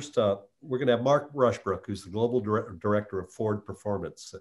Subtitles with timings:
[0.00, 3.66] first, uh, we're going to have Mark Rushbrook, who's the global dire- director of Ford
[3.66, 4.34] Performance.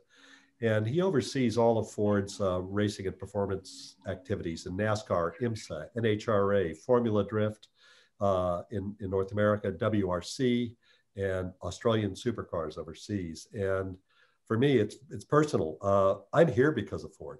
[0.61, 6.77] And he oversees all of Ford's uh, racing and performance activities in NASCAR, IMSA, NHRA,
[6.77, 7.67] Formula Drift
[8.21, 10.73] uh, in, in North America, WRC,
[11.17, 13.49] and Australian supercars overseas.
[13.51, 13.97] And
[14.47, 15.77] for me, it's, it's personal.
[15.81, 17.39] Uh, I'm here because of Ford.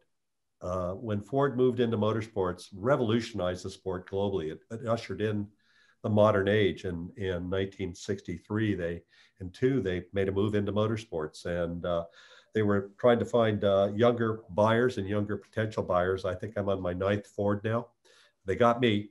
[0.62, 4.52] Uh, when Ford moved into motorsports, revolutionized the sport globally.
[4.52, 5.48] It, it ushered in
[6.02, 6.86] the modern age.
[6.86, 9.02] And in 1963, they,
[9.40, 11.46] and two, they made a move into motorsports.
[11.46, 12.06] And uh,
[12.54, 16.26] they were trying to find uh, younger buyers and younger potential buyers.
[16.26, 17.88] I think I'm on my ninth Ford now.
[18.46, 19.10] They got me,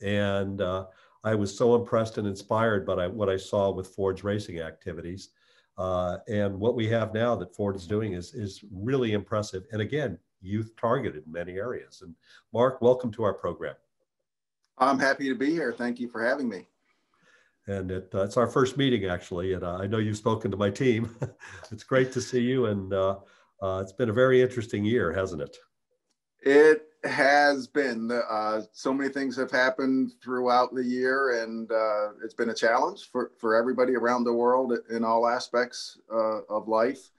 [0.00, 0.86] and uh,
[1.24, 5.30] I was so impressed and inspired by what I saw with Ford's racing activities.
[5.78, 9.64] Uh, and what we have now that Ford is doing is, is really impressive.
[9.72, 12.02] And again, youth targeted in many areas.
[12.02, 12.14] And
[12.52, 13.74] Mark, welcome to our program.
[14.78, 15.72] I'm happy to be here.
[15.72, 16.66] Thank you for having me
[17.66, 19.52] and it, uh, it's our first meeting actually.
[19.54, 21.14] And uh, I know you've spoken to my team.
[21.72, 23.18] it's great to see you, and uh,
[23.62, 25.56] uh, it's been a very interesting year, hasn't it?
[26.40, 28.10] It has been.
[28.10, 33.10] Uh, so many things have happened throughout the year, and uh, it's been a challenge
[33.10, 37.10] for for everybody around the world in all aspects of life,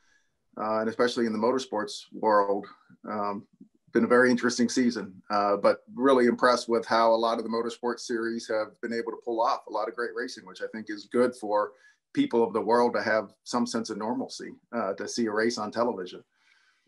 [0.58, 2.66] and especially in the motorsports world.
[3.10, 3.46] Um,
[3.94, 7.50] been a very interesting season, uh, but really impressed with how a lot of the
[7.50, 10.68] motorsport series have been able to pull off a lot of great racing, which I
[10.74, 11.72] think is good for
[12.14, 15.58] people of the world to have some sense of normalcy uh, to see a race
[15.58, 16.24] on television.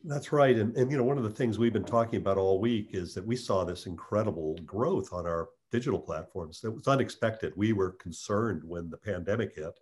[0.04, 0.56] That's right.
[0.56, 3.14] And, and, you know, one of the things we've been talking about all week is
[3.16, 6.62] that we saw this incredible growth on our digital platforms.
[6.62, 7.54] that was unexpected.
[7.56, 9.80] We were concerned when the pandemic hit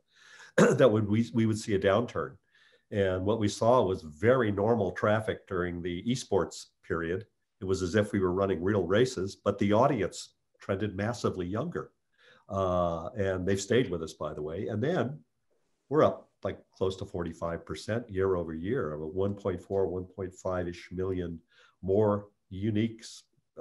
[0.77, 2.35] that would we, we would see a downturn.
[2.91, 7.25] And what we saw was very normal traffic during the esports period.
[7.61, 11.91] It was as if we were running real races, but the audience trended massively younger.
[12.49, 14.67] Uh, and they've stayed with us, by the way.
[14.67, 15.19] And then
[15.89, 21.39] we're up like close to 45% year over year, of 1.4, 1.5 ish million
[21.81, 23.03] more unique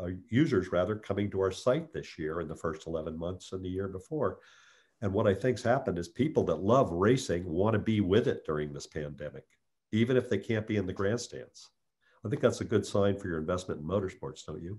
[0.01, 3.63] uh, users rather coming to our site this year in the first 11 months than
[3.63, 4.39] the year before.
[5.01, 8.47] And what I think's happened is people that love racing want to be with it
[8.47, 9.45] during this pandemic,
[9.91, 11.71] even if they can't be in the grandstands.
[12.25, 14.79] I think that's a good sign for your investment in motorsports, don't you?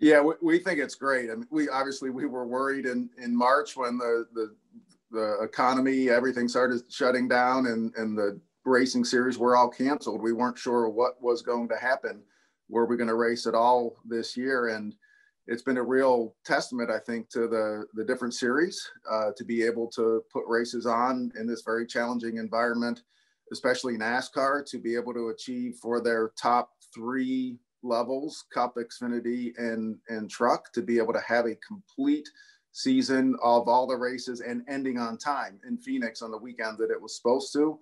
[0.00, 1.30] Yeah, we, we think it's great.
[1.30, 4.56] I mean, we obviously we were worried in in March when the the
[5.10, 10.22] the economy everything started shutting down and and the racing series were all canceled.
[10.22, 12.22] We weren't sure what was going to happen.
[12.68, 14.68] Were we going to race at all this year?
[14.68, 14.94] And
[15.46, 19.62] it's been a real testament, I think, to the the different series uh, to be
[19.62, 23.02] able to put races on in this very challenging environment,
[23.52, 29.96] especially NASCAR, to be able to achieve for their top three levels cup xfinity and
[30.08, 32.28] and truck to be able to have a complete
[32.72, 36.90] season of all the races and ending on time in phoenix on the weekend that
[36.90, 37.78] it was supposed to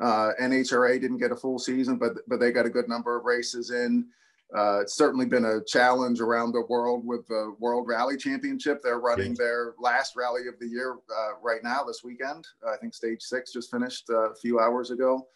[0.00, 3.24] uh, nhra didn't get a full season but but they got a good number of
[3.24, 4.06] races in
[4.54, 8.82] uh, it's certainly been a challenge around the world with the World Rally Championship.
[8.82, 12.46] They're running their last rally of the year uh, right now this weekend.
[12.68, 15.26] I think stage six just finished uh, a few hours ago.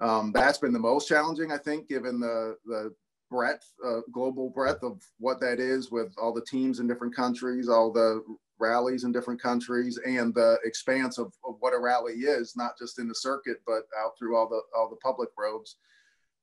[0.00, 2.94] Um, that's been the most challenging, I think, given the the
[3.30, 7.68] breadth, uh, global breadth of what that is with all the teams in different countries,
[7.68, 8.22] all the
[8.58, 12.98] rallies in different countries, and the expanse of, of what a rally is, not just
[12.98, 15.76] in the circuit, but out through all the all the public roads.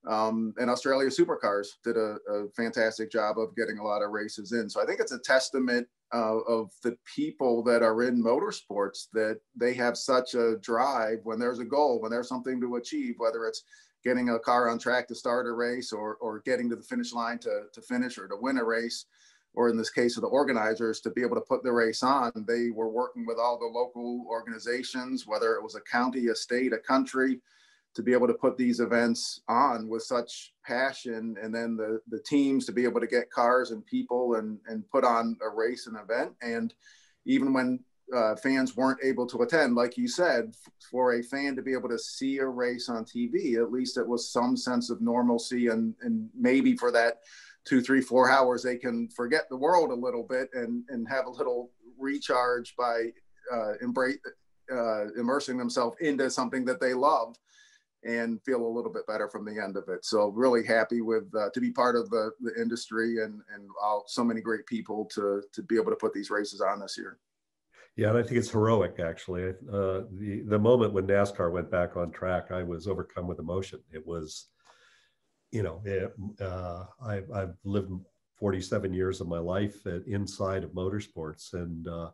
[0.07, 4.51] Um, and Australia Supercars did a, a, fantastic job of getting a lot of races
[4.51, 4.67] in.
[4.67, 9.39] So I think it's a testament uh, of the people that are in motorsports that
[9.55, 13.45] they have such a drive when there's a goal, when there's something to achieve, whether
[13.45, 13.63] it's
[14.03, 17.13] getting a car on track to start a race or, or getting to the finish
[17.13, 19.05] line to, to finish or to win a race,
[19.53, 22.31] or in this case of the organizers to be able to put the race on.
[22.47, 26.73] They were working with all the local organizations, whether it was a county, a state,
[26.73, 27.41] a country,
[27.93, 32.19] to be able to put these events on with such passion and then the the
[32.19, 35.87] teams to be able to get cars and people and and put on a race
[35.87, 36.33] and event.
[36.41, 36.73] And
[37.25, 37.79] even when
[38.15, 40.53] uh, fans weren't able to attend like you said
[40.89, 44.05] for a fan to be able to see a race on tv at least it
[44.05, 47.19] was some sense of normalcy and and maybe for that
[47.63, 51.25] two three four hours they can forget the world a little bit and and have
[51.25, 53.05] a little recharge by
[53.53, 54.17] uh, embrace
[54.71, 57.35] uh, immersing themselves into something that they love
[58.03, 60.05] and feel a little bit better from the end of it.
[60.05, 64.03] So really happy with uh, to be part of the, the industry and and all,
[64.07, 67.19] so many great people to to be able to put these races on this year.
[67.95, 69.49] Yeah, and I think it's heroic actually.
[69.49, 73.79] Uh, the the moment when NASCAR went back on track, I was overcome with emotion.
[73.91, 74.47] It was,
[75.51, 77.91] you know, it, uh, I, I've lived
[78.37, 82.09] 47 years of my life at, inside of motorsports, and uh,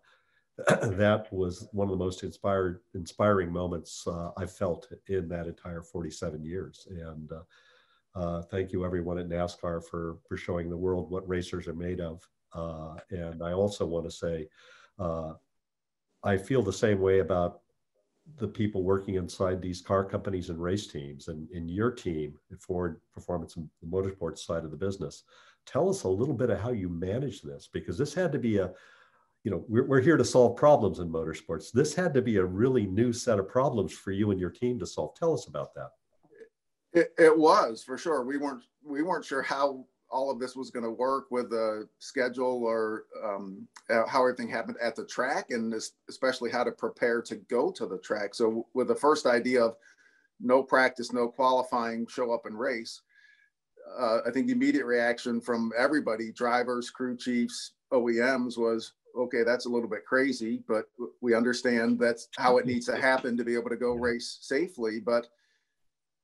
[0.67, 5.83] that was one of the most inspired, inspiring moments uh, I felt in that entire
[5.83, 6.87] 47 years.
[6.89, 7.41] And uh,
[8.19, 12.01] uh, thank you, everyone at NASCAR, for for showing the world what racers are made
[12.01, 12.27] of.
[12.53, 14.47] Uh, and I also want to say,
[14.97, 15.33] uh,
[16.23, 17.61] I feel the same way about
[18.37, 22.99] the people working inside these car companies and race teams and in your team Ford
[23.13, 25.23] Performance and the Motorsports side of the business.
[25.67, 28.57] Tell us a little bit of how you manage this because this had to be
[28.57, 28.71] a,
[29.47, 31.71] you know, we're, we're here to solve problems in motorsports.
[31.71, 34.77] This had to be a really new set of problems for you and your team
[34.79, 35.15] to solve.
[35.15, 35.91] Tell us about that.
[36.91, 38.25] It, it was for sure.
[38.25, 41.87] We weren't we weren't sure how all of this was going to work with the
[41.99, 47.21] schedule or um, how everything happened at the track and this, especially how to prepare
[47.21, 48.35] to go to the track.
[48.35, 49.77] So with the first idea of
[50.41, 53.01] no practice, no qualifying, show up and race,
[53.97, 59.65] uh, I think the immediate reaction from everybody, drivers, crew chiefs, OEMs was, okay, that's
[59.65, 60.85] a little bit crazy, but
[61.21, 64.99] we understand that's how it needs to happen to be able to go race safely.
[64.99, 65.27] But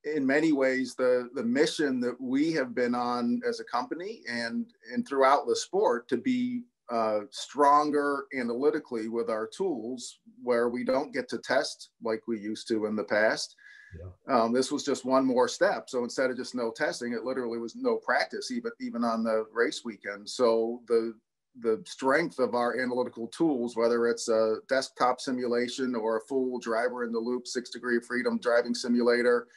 [0.04, 4.74] in many ways the the mission that we have been on as a company and
[4.94, 11.13] and throughout the sport to be uh, stronger analytically with our tools where we don't
[11.13, 13.56] get to test like we used to in the past
[13.98, 14.36] yeah.
[14.36, 17.57] um, this was just one more step so instead of just no testing it literally
[17.57, 21.13] was no practice even even on the race weekend so the
[21.60, 27.04] the strength of our analytical tools, whether it's a desktop simulation or a full driver
[27.04, 29.48] in the loop, six degree of freedom driving simulator,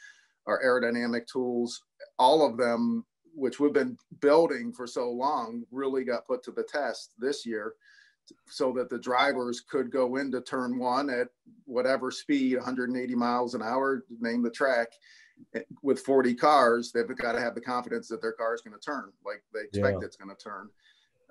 [0.45, 1.81] our aerodynamic tools,
[2.19, 3.03] all of them,
[3.33, 7.73] which we've been building for so long, really got put to the test this year
[8.49, 11.27] so that the drivers could go into turn one at
[11.65, 14.89] whatever speed 180 miles an hour name the track
[15.81, 18.85] with 40 cars they've got to have the confidence that their car is going to
[18.85, 20.05] turn like they expect yeah.
[20.05, 20.67] it's going to turn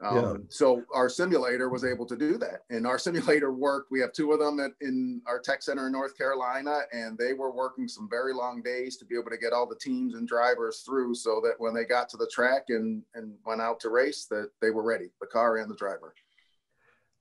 [0.03, 0.35] um, yeah.
[0.51, 3.91] So our simulator was able to do that, and our simulator worked.
[3.91, 7.33] We have two of them at, in our tech center in North Carolina, and they
[7.33, 10.29] were working some very long days to be able to get all the teams and
[10.29, 13.89] drivers through, so that when they got to the track and and went out to
[13.89, 16.15] race, that they were ready, the car and the driver.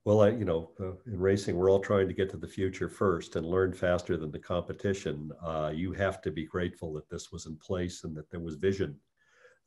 [0.03, 2.89] Well, I, you know, uh, in racing, we're all trying to get to the future
[2.89, 5.31] first and learn faster than the competition.
[5.43, 8.53] Uh, you have to be grateful that this was in place and that there was
[8.53, 8.99] vision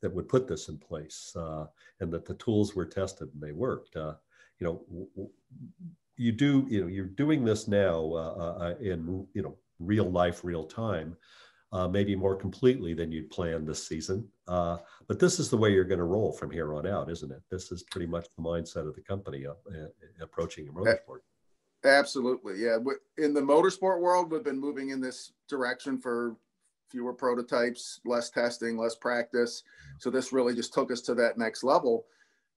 [0.01, 1.65] that would put this in place uh,
[1.99, 3.95] and that the tools were tested and they worked.
[3.95, 4.13] Uh,
[4.59, 5.29] you know,
[6.17, 10.09] you do, you know, you're doing this now uh, uh, uh, in, you know, real
[10.09, 11.15] life, real time,
[11.89, 14.27] maybe more completely than you'd planned this season.
[14.47, 17.41] but this is the way you're going to roll from here on out, isn't it?
[17.49, 19.45] This is pretty much the mindset of the company
[20.21, 21.19] approaching a motorsport.
[21.85, 22.61] Absolutely.
[22.61, 22.77] Yeah.
[23.17, 26.35] In the motorsport world, we've been moving in this direction for
[26.89, 29.63] fewer prototypes, less testing, less practice.
[29.99, 32.05] So this really just took us to that next level.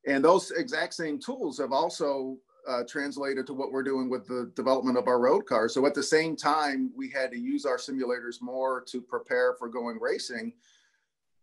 [0.06, 2.38] And those exact same tools have also
[2.68, 5.74] uh, translated to what we're doing with the development of our road cars.
[5.74, 9.68] So at the same time, we had to use our simulators more to prepare for
[9.68, 10.52] going racing.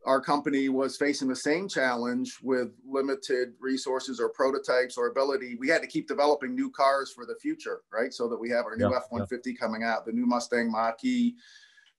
[0.05, 5.57] Our company was facing the same challenge with limited resources or prototypes or ability.
[5.59, 8.13] We had to keep developing new cars for the future, right?
[8.13, 9.57] So that we have our new yeah, F 150 yeah.
[9.59, 11.35] coming out, the new Mustang Mach E,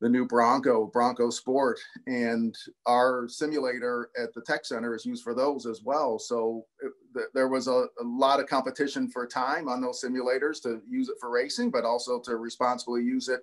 [0.00, 2.56] the new Bronco, Bronco Sport, and
[2.86, 6.18] our simulator at the tech center is used for those as well.
[6.18, 10.62] So it, th- there was a, a, lot of competition for time on those simulators
[10.62, 13.40] to use it for racing, but also to responsibly use it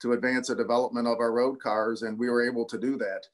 [0.00, 3.26] to advance the development of our road cars, and we were able to do that.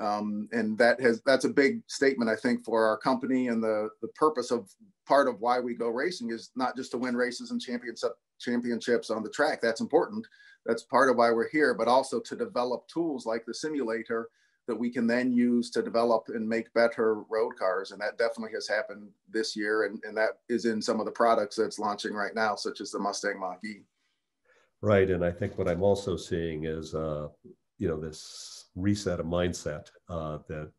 [0.00, 3.88] Um, and that has that's a big statement I think for our company and the
[4.00, 4.70] the purpose of
[5.06, 9.10] part of why we go racing is not just to win races and championship championships
[9.10, 9.60] on the track.
[9.60, 10.26] That's important
[10.68, 14.28] that's part of why we're here, but also to develop tools like the simulator
[14.66, 17.90] that we can then use to develop and make better road cars.
[17.90, 19.84] And that definitely has happened this year.
[19.84, 22.90] And, and that is in some of the products that's launching right now, such as
[22.90, 23.78] the Mustang Mach E.
[24.82, 25.10] Right.
[25.10, 27.28] And I think what I'm also seeing is, uh,
[27.78, 30.70] you know, this reset of mindset, uh, that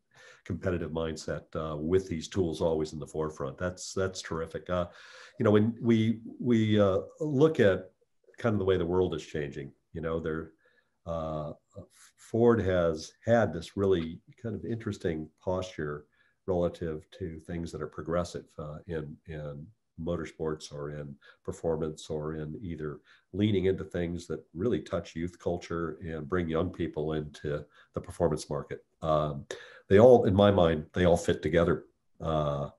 [0.50, 3.56] competitive mindset uh, with these tools always in the forefront.
[3.56, 4.68] That's that's terrific.
[4.68, 4.86] Uh,
[5.38, 7.92] you know, when we we uh, look at
[8.38, 10.50] kind of the way the world is changing, you know, there,
[11.06, 11.52] uh,
[12.16, 16.06] Ford has had this really kind of interesting posture
[16.46, 19.64] relative to things that are progressive uh, in in
[20.04, 21.14] motorsports or in
[21.44, 23.00] performance or in either
[23.32, 27.64] leaning into things that really touch youth culture and bring young people into
[27.94, 28.84] the performance market.
[29.02, 29.46] Um,
[29.88, 31.84] they all, in my mind, they all fit together.
[32.20, 32.70] Uh,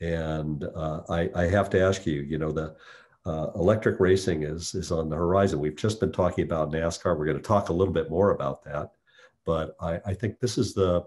[0.00, 2.76] and uh, I, I, have to ask you, you know, the
[3.26, 5.60] uh, electric racing is is on the horizon.
[5.60, 7.18] We've just been talking about NASCAR.
[7.18, 8.92] We're going to talk a little bit more about that,
[9.44, 11.04] but I, I think this is the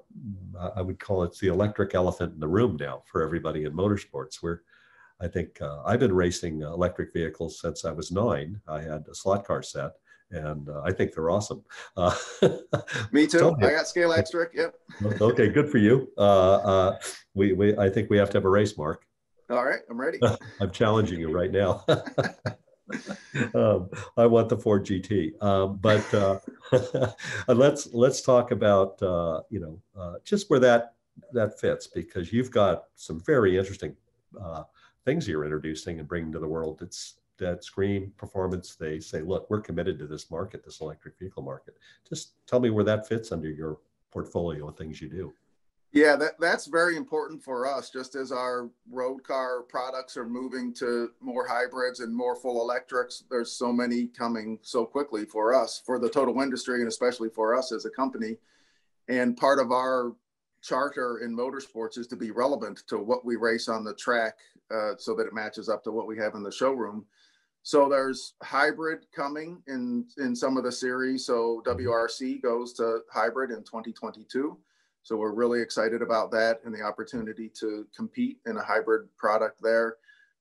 [0.76, 4.44] I would call it the electric elephant in the room now for everybody in motorsports.
[4.44, 4.60] We're
[5.22, 8.60] I think uh, I've been racing electric vehicles since I was nine.
[8.68, 9.92] I had a slot car set,
[10.32, 11.64] and uh, I think they're awesome.
[11.96, 12.16] Uh,
[13.12, 13.56] Me too.
[13.62, 14.54] I got scale electric.
[14.54, 14.76] Yep.
[15.22, 16.10] okay, good for you.
[16.18, 17.00] Uh, uh,
[17.34, 19.06] we, we, I think we have to have a race, Mark.
[19.50, 20.20] All right, I'm ready.
[20.60, 21.86] I'm challenging you right now.
[23.54, 26.40] um, I want the Ford GT, um, but uh,
[27.48, 30.96] let's let's talk about uh, you know uh, just where that
[31.34, 33.96] that fits because you've got some very interesting
[34.42, 34.64] uh,
[35.06, 36.82] things you're introducing and bringing to the world.
[36.82, 38.76] It's that screen performance.
[38.76, 41.76] They say, look, we're committed to this market, this electric vehicle market.
[42.08, 43.80] Just tell me where that fits under your
[44.12, 45.34] portfolio of things you do.
[45.92, 47.92] Yeah, that, that's very important for us.
[47.92, 53.24] Just as our road car products are moving to more hybrids and more full electrics,
[53.30, 57.56] there's so many coming so quickly for us, for the total industry, and especially for
[57.56, 58.38] us as a company.
[59.08, 60.14] And part of our
[60.64, 64.38] charter in motorsports is to be relevant to what we race on the track
[64.74, 67.06] uh, so that it matches up to what we have in the showroom.
[67.64, 71.26] So there's hybrid coming in in some of the series.
[71.26, 74.58] So WRC goes to hybrid in 2022.
[75.04, 79.62] So we're really excited about that and the opportunity to compete in a hybrid product
[79.62, 79.98] there.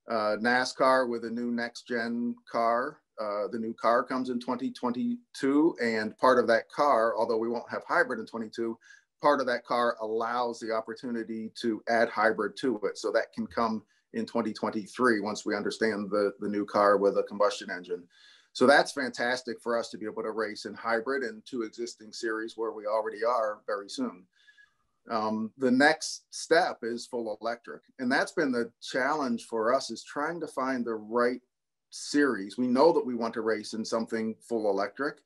[0.09, 2.99] Uh, NASCAR with a new next gen car.
[3.21, 7.71] Uh, the new car comes in 2022, and part of that car, although we won't
[7.71, 8.77] have hybrid in 22,
[9.21, 12.99] part of that car allows the opportunity to add hybrid to it.
[12.99, 13.83] So that can come
[14.15, 18.05] in 2023 once we understand the, the new car with a combustion engine.
[18.53, 22.13] So that's fantastic for us to be able to race in hybrid in two existing
[22.13, 24.25] series where we already are very soon.
[25.11, 27.83] Um, the next step is full electric.
[27.99, 31.41] And that's been the challenge for us is trying to find the right
[31.91, 32.57] series.
[32.59, 35.19] We know that we want to race in something full electric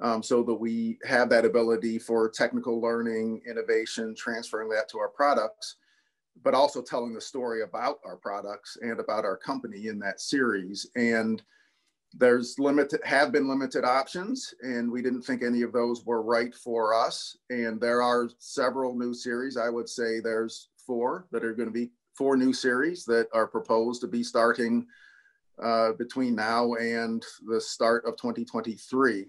[0.00, 5.08] um, so that we have that ability for technical learning, innovation, transferring that to our
[5.08, 5.76] products,
[6.42, 10.86] but also telling the story about our products and about our company in that series.
[10.96, 11.42] And
[12.14, 16.54] there's limited have been limited options and we didn't think any of those were right
[16.54, 17.36] for us.
[17.50, 19.56] And there are several new series.
[19.56, 23.46] I would say there's four that are going to be four new series that are
[23.46, 24.86] proposed to be starting
[25.62, 29.26] uh, between now and the start of 2023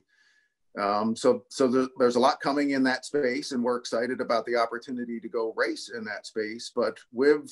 [0.77, 4.46] um, so so the, there's a lot coming in that space and we're excited about
[4.46, 7.51] the opportunity to go race in that space but with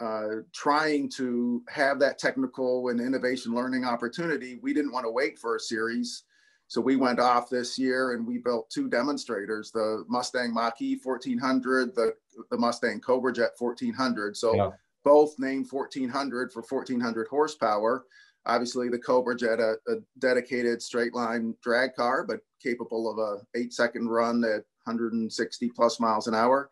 [0.00, 5.38] uh, trying to have that technical and innovation learning opportunity, we didn't want to wait
[5.38, 6.24] for a series.
[6.66, 11.94] So we went off this year and we built two demonstrators, the Mustang Mach-E 1400,
[11.94, 12.14] the,
[12.50, 14.36] the Mustang Cobra Jet 1400.
[14.36, 14.70] So yeah.
[15.04, 18.06] both named 1400 for 1400 horsepower.
[18.46, 23.58] Obviously the Cobra Jet, a, a dedicated straight line drag car, but capable of a
[23.58, 26.70] eight second run at 160 plus miles an hour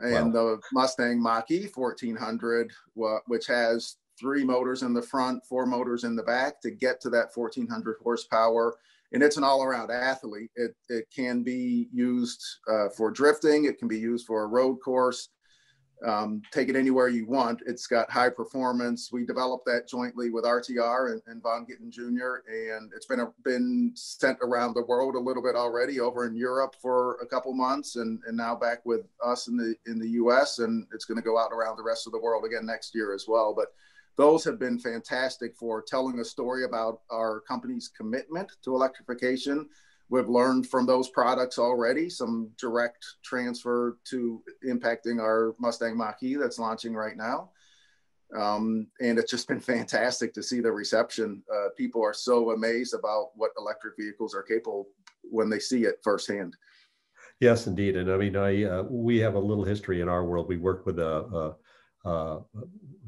[0.00, 0.56] and wow.
[0.56, 2.70] the Mustang Mach-E 1400,
[3.26, 7.10] which has three motors in the front, four motors in the back to get to
[7.10, 8.76] that 1400 horsepower.
[9.12, 10.50] And it's an all-around athlete.
[10.56, 13.64] It, it can be used uh, for drifting.
[13.64, 15.28] It can be used for a road course
[16.04, 17.62] um, take it anywhere you want.
[17.66, 19.10] It's got high performance.
[19.10, 22.42] We developed that jointly with RTR and, and Vaughn Gittin Jr.
[22.48, 26.36] And it's been a, been sent around the world a little bit already over in
[26.36, 30.08] Europe for a couple months and, and now back with us in the in the
[30.10, 32.94] US and it's going to go out around the rest of the world again next
[32.94, 33.54] year as well.
[33.56, 33.72] But
[34.16, 39.68] those have been fantastic for telling a story about our company's commitment to electrification
[40.08, 46.58] We've learned from those products already some direct transfer to impacting our Mustang Mach-E that's
[46.58, 47.50] launching right now.
[48.36, 51.42] Um, and it's just been fantastic to see the reception.
[51.52, 54.88] Uh, people are so amazed about what electric vehicles are capable
[55.22, 56.56] when they see it firsthand.
[57.40, 57.96] Yes, indeed.
[57.96, 60.48] And I mean, I uh, we have a little history in our world.
[60.48, 61.54] We worked with a,
[62.04, 62.42] a, a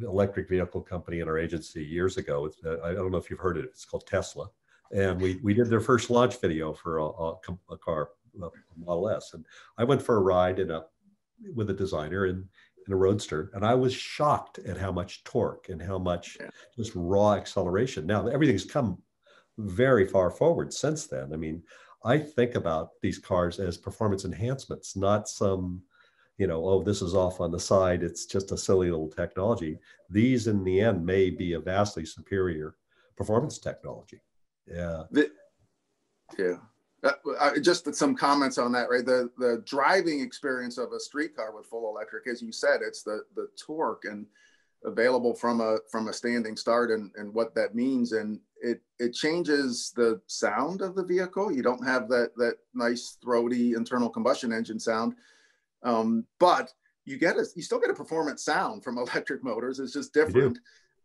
[0.02, 2.50] electric vehicle company in our agency years ago.
[2.66, 3.64] Uh, I don't know if you've heard it.
[3.64, 4.50] It's called Tesla
[4.92, 7.35] and we we did their first launch video for a, a,
[7.71, 8.11] a car,
[8.42, 9.45] a Model S, and
[9.76, 10.85] I went for a ride in a
[11.54, 12.49] with a designer in
[12.87, 16.38] in a roadster, and I was shocked at how much torque and how much
[16.76, 18.07] just raw acceleration.
[18.07, 18.99] Now everything's come
[19.59, 21.33] very far forward since then.
[21.33, 21.62] I mean,
[22.04, 25.83] I think about these cars as performance enhancements, not some
[26.38, 28.02] you know, oh, this is off on the side.
[28.02, 29.78] It's just a silly little technology.
[30.09, 32.76] These, in the end, may be a vastly superior
[33.16, 34.21] performance technology.
[34.70, 35.04] Yeah.
[35.10, 35.30] The,
[36.38, 36.56] yeah.
[37.02, 39.06] Uh, just some comments on that, right?
[39.06, 43.04] The the driving experience of a street car with full electric, as you said, it's
[43.04, 44.26] the the torque and
[44.84, 49.12] available from a from a standing start and, and what that means and it it
[49.12, 54.52] changes the sound of the vehicle you don't have that that nice throaty internal combustion
[54.52, 55.14] engine sound
[55.82, 56.72] um, but
[57.04, 60.58] you get a you still get a performance sound from electric motors it's just different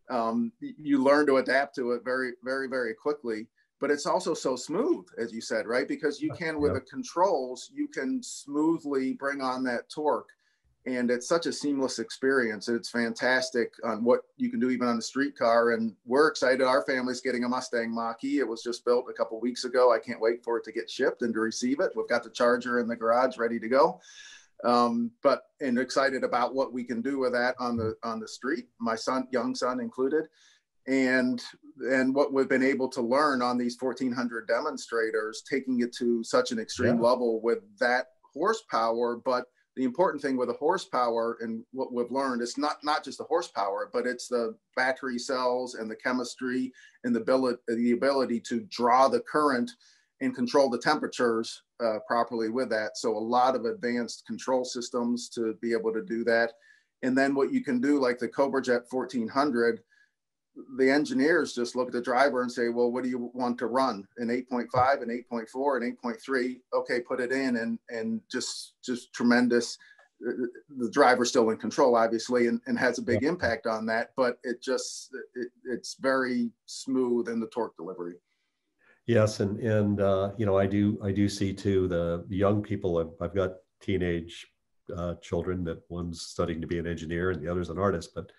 [0.09, 3.47] um, you learn to adapt to it very, very, very quickly.
[3.79, 5.87] But it's also so smooth, as you said, right?
[5.87, 10.29] Because you can, with the controls, you can smoothly bring on that torque.
[10.85, 12.69] And it's such a seamless experience.
[12.69, 15.71] It's fantastic on what you can do even on the street car.
[15.71, 16.61] And we're excited.
[16.61, 18.39] Our family's getting a Mustang Mach-E.
[18.39, 19.93] It was just built a couple weeks ago.
[19.93, 21.91] I can't wait for it to get shipped and to receive it.
[21.95, 23.99] We've got the charger in the garage ready to go
[24.63, 28.27] um, but and excited about what we can do with that on the on the
[28.27, 30.25] street my son young son included
[30.87, 31.41] and
[31.91, 36.51] and what we've been able to learn on these 1400 demonstrators taking it to such
[36.51, 37.09] an extreme yeah.
[37.09, 42.41] level with that horsepower but the important thing with the horsepower and what we've learned
[42.41, 46.71] is not not just the horsepower but it's the battery cells and the chemistry
[47.03, 49.71] and the ability the ability to draw the current
[50.21, 52.97] and control the temperatures uh, properly with that.
[52.97, 56.53] So a lot of advanced control systems to be able to do that.
[57.01, 59.81] And then what you can do, like the Cobra Jet 1400,
[60.77, 63.67] the engineers just look at the driver and say, well, what do you want to
[63.67, 64.07] run?
[64.17, 66.59] An 8.5, an 8.4, an 8.3.
[66.73, 69.77] Okay, put it in and and just just tremendous.
[70.19, 74.37] The driver's still in control, obviously, and, and has a big impact on that, but
[74.43, 78.15] it just it, it's very smooth in the torque delivery.
[79.05, 82.97] Yes, and and uh, you know I do I do see too the young people.
[82.97, 84.47] I've, I've got teenage
[84.95, 88.31] uh, children that one's studying to be an engineer and the other's an artist, but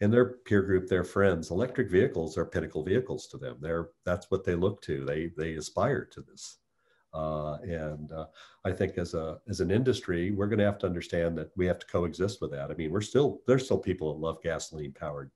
[0.00, 3.56] in their peer group, their friends, electric vehicles are pinnacle vehicles to them.
[3.60, 5.04] They're that's what they look to.
[5.04, 6.58] They they aspire to this,
[7.12, 8.26] uh, and uh,
[8.64, 11.66] I think as a as an industry, we're going to have to understand that we
[11.66, 12.70] have to coexist with that.
[12.70, 15.30] I mean, we're still there's still people that love gasoline powered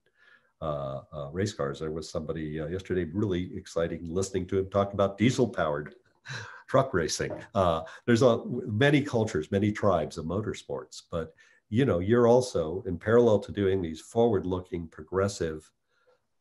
[0.63, 1.81] uh, uh, race cars.
[1.81, 5.95] There was somebody uh, yesterday really exciting listening to him talk about diesel powered
[6.69, 7.33] truck racing.
[7.55, 11.35] Uh, there's a, many cultures, many tribes of motorsports, but
[11.71, 15.71] you know, you're also in parallel to doing these forward looking progressive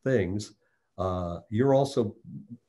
[0.03, 0.53] things.
[0.97, 2.15] Uh, you're also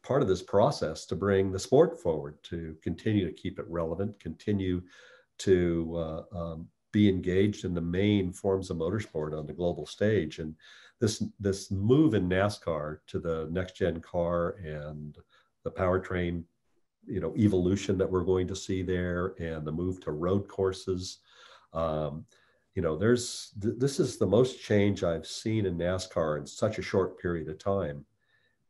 [0.05, 4.21] part of this process to bring the sport forward, to continue to keep it relevant,
[4.21, 4.83] continue
[5.39, 10.39] to uh, um, be engaged in the main forms of motorsport on the global stage.
[10.39, 10.55] And
[11.01, 15.17] this this move in NASCAR to the next gen car and
[15.65, 16.45] the powertrain,
[17.07, 21.19] you know, evolution that we're going to see there, and the move to road courses.
[21.73, 22.25] Um,
[22.75, 26.79] you know, there's th- this is the most change I've seen in NASCAR in such
[26.79, 28.05] a short period of time,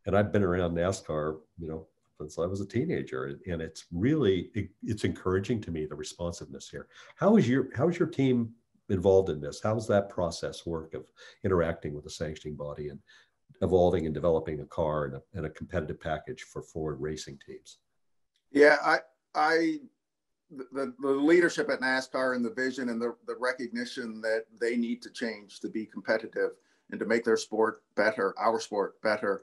[0.06, 1.86] and I've been around NASCAR, you know,
[2.18, 6.68] since I was a teenager, and it's really it, it's encouraging to me the responsiveness
[6.68, 6.86] here.
[7.16, 8.52] How is your how is your team
[8.90, 9.60] involved in this?
[9.62, 11.06] How's that process work of
[11.44, 13.00] interacting with the sanctioning body and
[13.62, 17.78] evolving and developing a car and a, and a competitive package for Ford racing teams?
[18.50, 18.98] Yeah, I,
[19.34, 19.78] I,
[20.50, 25.02] the, the leadership at NASCAR and the vision and the, the recognition that they need
[25.02, 26.50] to change to be competitive
[26.90, 29.42] and to make their sport better, our sport better.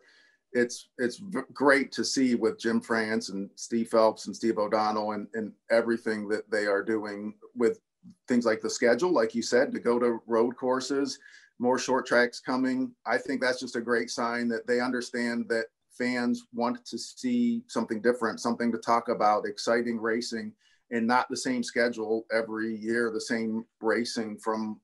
[0.54, 1.22] It's it's
[1.54, 6.28] great to see with Jim France and Steve Phelps and Steve O'Donnell and, and everything
[6.30, 7.80] that they are doing with
[8.28, 11.20] things like the schedule, like you said, to go to road courses,
[11.60, 12.94] more short tracks coming.
[13.06, 15.66] I think that's just a great sign that they understand that
[15.98, 20.54] fans want to see something different, something to talk about, exciting racing,
[20.92, 24.80] and not the same schedule every year, the same racing from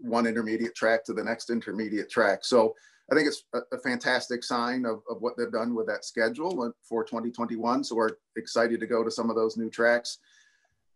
[0.00, 2.44] one intermediate track to the next intermediate track.
[2.44, 2.74] So
[3.10, 6.72] I think it's a, a fantastic sign of, of what they've done with that schedule
[6.82, 7.82] for 2021.
[7.82, 10.18] So we're excited to go to some of those new tracks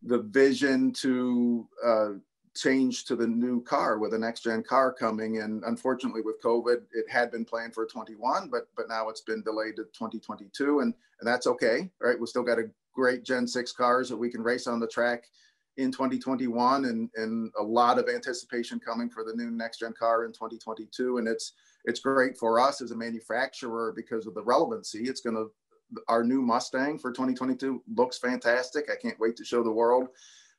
[0.05, 2.09] the vision to uh,
[2.55, 5.39] change to the new car with the next gen car coming.
[5.39, 9.43] And unfortunately, with COVID, it had been planned for 21, but but now it's been
[9.43, 12.19] delayed to 2022, and and that's okay, right?
[12.19, 15.25] We still got a great Gen 6 cars that we can race on the track
[15.79, 20.25] in 2021 and, and a lot of anticipation coming for the new next gen car
[20.25, 21.53] in 2022 and it's
[21.87, 25.51] it's great for us as a manufacturer because of the relevancy it's going to
[26.09, 28.91] our new Mustang for 2022 looks fantastic.
[28.91, 30.09] I can't wait to show the world.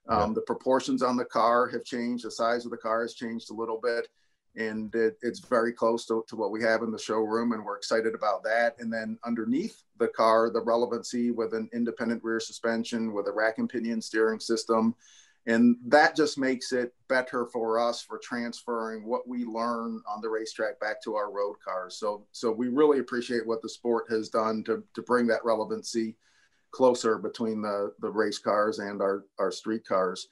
[0.08, 0.34] Um, yeah.
[0.36, 2.26] The proportions on the car have changed.
[2.26, 4.10] The size of the car has changed a little bit,
[4.56, 7.78] and it, it's very close to, to what we have in the showroom, and we're
[7.78, 8.76] excited about that.
[8.80, 13.58] And then underneath the car, the relevancy with an independent rear suspension, with a rack
[13.60, 14.96] and pinion steering system,
[15.46, 20.30] and that just makes it better for us for transferring what we learn on the
[20.30, 21.98] racetrack back to our road cars.
[21.98, 26.16] So so we really appreciate what the sport has done to, to bring that relevancy
[26.72, 30.28] closer between the the race cars and our our street cars.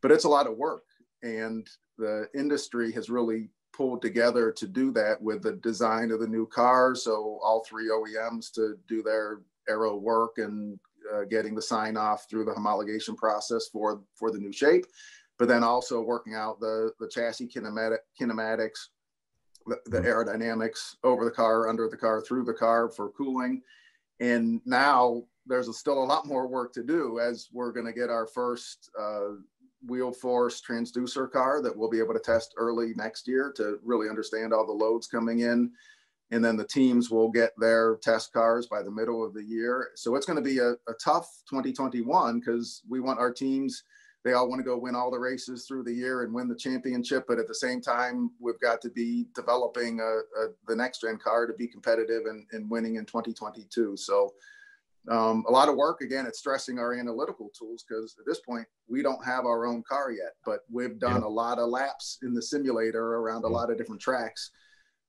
[0.00, 0.84] But it's a lot of work
[1.22, 6.26] and the industry has really pulled together to do that with the design of the
[6.26, 6.94] new car.
[6.94, 10.78] So all three OEMs to do their aero work and
[11.12, 14.84] uh, getting the sign off through the homologation process for for the new shape,
[15.38, 18.88] but then also working out the the chassis kinematic, kinematics
[19.66, 20.06] the, the mm-hmm.
[20.06, 23.62] aerodynamics over the car, under the car, through the car for cooling.
[24.20, 28.10] And now there's still a lot more work to do as we're going to get
[28.10, 29.36] our first uh,
[29.86, 34.08] wheel force transducer car that we'll be able to test early next year to really
[34.08, 35.72] understand all the loads coming in.
[36.32, 39.90] And then the teams will get their test cars by the middle of the year.
[39.94, 43.84] So it's going to be a, a tough 2021 because we want our teams–
[44.24, 46.54] they all want to go win all the races through the year and win the
[46.54, 47.24] championship.
[47.26, 51.18] But at the same time, we've got to be developing a, a, the next gen
[51.18, 53.96] car to be competitive and, and winning in 2022.
[53.96, 54.32] So
[55.10, 56.02] um, a lot of work.
[56.02, 59.82] Again, it's stressing our analytical tools because at this point we don't have our own
[59.88, 61.26] car yet, but we've done yeah.
[61.26, 64.52] a lot of laps in the simulator around a lot of different tracks.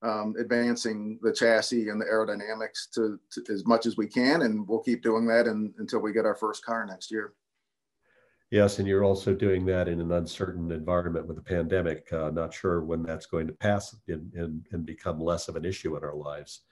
[0.03, 4.67] Um, advancing the chassis and the aerodynamics to, to, as much as we can, and
[4.67, 7.33] we'll keep doing that in, until we get our first car next year.
[8.51, 12.11] Yes, and you're also doing that in an uncertain environment with the pandemic.
[12.11, 15.63] Uh, not sure when that's going to pass and, and, and become less of an
[15.63, 16.63] issue in our lives.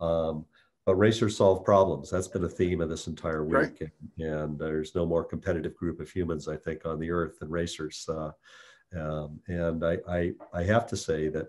[0.00, 0.46] Um,
[0.84, 2.08] but racers solve problems.
[2.08, 3.80] That's been a theme of this entire week.
[3.80, 3.90] Right.
[4.18, 8.08] And, there's no more competitive group of humans, I think, on the earth than racers.
[8.08, 8.30] Uh,
[8.96, 11.48] um, and I, I, I have to say that,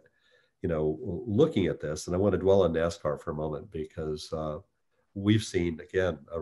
[0.62, 3.72] you know, looking at this, and I want to dwell on NASCAR for a moment
[3.72, 4.58] because uh,
[5.14, 6.42] we've seen again a,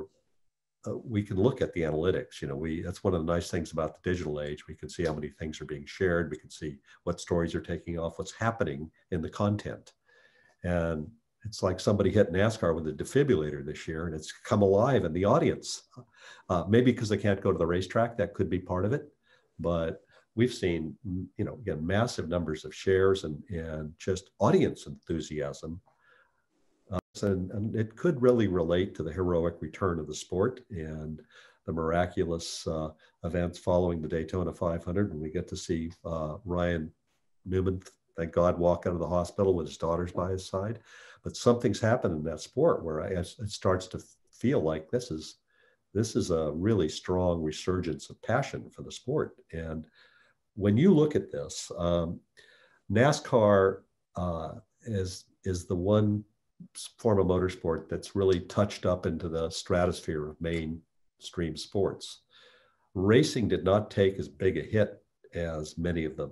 [0.88, 2.42] uh, we can look at the analytics.
[2.42, 4.68] You know, we that's one of the nice things about the digital age.
[4.68, 6.32] We can see how many things are being shared.
[6.32, 9.94] We can see what stories are taking off, what's happening in the content,
[10.64, 11.08] and
[11.46, 15.14] it's like somebody hit NASCAR with a defibrillator this year, and it's come alive in
[15.14, 15.84] the audience.
[16.50, 19.12] Uh, maybe because they can't go to the racetrack, that could be part of it,
[19.60, 20.05] but
[20.36, 20.96] we've seen,
[21.38, 25.82] you know, again, massive numbers of shares and and just audience enthusiasm
[27.24, 31.22] and, and, it could really relate to the heroic return of the sport and
[31.66, 32.90] the miraculous uh,
[33.24, 36.92] events following the Daytona 500 when we get to see uh, Ryan
[37.46, 37.82] Newman,
[38.18, 40.80] thank God, walk out of the hospital with his daughters by his side.
[41.24, 45.38] But something's happened in that sport where I, it starts to feel like this is
[45.94, 49.38] this is a really strong resurgence of passion for the sport.
[49.54, 49.88] And
[50.56, 52.20] when you look at this, um,
[52.92, 53.82] NASCAR
[54.16, 56.24] uh, is is the one
[56.98, 62.22] form of motorsport that's really touched up into the stratosphere of mainstream sports.
[62.94, 66.30] Racing did not take as big a hit as many of the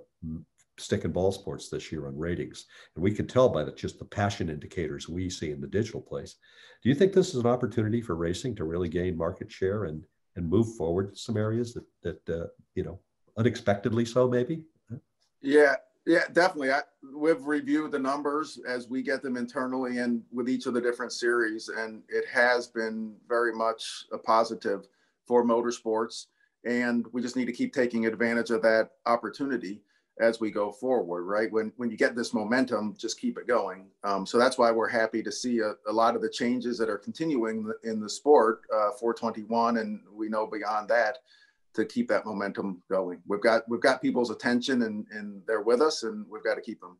[0.78, 2.66] stick and ball sports this year on ratings.
[2.96, 6.00] And we can tell by the, just the passion indicators we see in the digital
[6.00, 6.36] place.
[6.82, 10.04] Do you think this is an opportunity for racing to really gain market share and,
[10.36, 12.98] and move forward to some areas that, that uh, you know,
[13.36, 14.64] unexpectedly so maybe?
[15.40, 16.72] Yeah, yeah, definitely.
[16.72, 16.80] I,
[17.14, 21.12] we've reviewed the numbers as we get them internally and with each of the different
[21.12, 24.86] series, and it has been very much a positive
[25.26, 26.26] for motorsports.
[26.66, 29.82] And we just need to keep taking advantage of that opportunity
[30.20, 31.50] as we go forward, right?
[31.50, 33.88] When when you get this momentum, just keep it going.
[34.04, 36.88] Um, so that's why we're happy to see a, a, lot of the changes that
[36.88, 41.18] are continuing in the sport uh, 421, and we know beyond that
[41.74, 43.20] to keep that momentum going.
[43.26, 46.60] We've got we've got people's attention and and they're with us, and we've got to
[46.60, 46.98] keep them.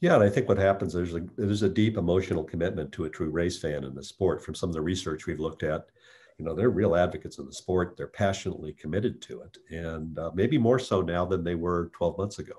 [0.00, 3.10] Yeah, and I think what happens there's a there's a deep emotional commitment to a
[3.10, 4.44] true race fan in the sport.
[4.44, 5.86] From some of the research we've looked at,
[6.38, 7.94] you know, they're real advocates of the sport.
[7.96, 12.18] They're passionately committed to it, and uh, maybe more so now than they were 12
[12.18, 12.54] months ago.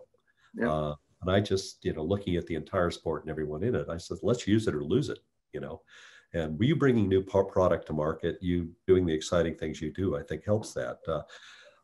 [0.56, 0.72] Yeah.
[0.72, 3.88] Uh, and I just, you know, looking at the entire sport and everyone in it,
[3.90, 5.20] I said, let's use it or lose it.
[5.54, 5.82] You know,
[6.34, 10.18] and were you bringing new product to market, you doing the exciting things you do,
[10.18, 11.00] I think helps that.
[11.08, 11.22] Uh,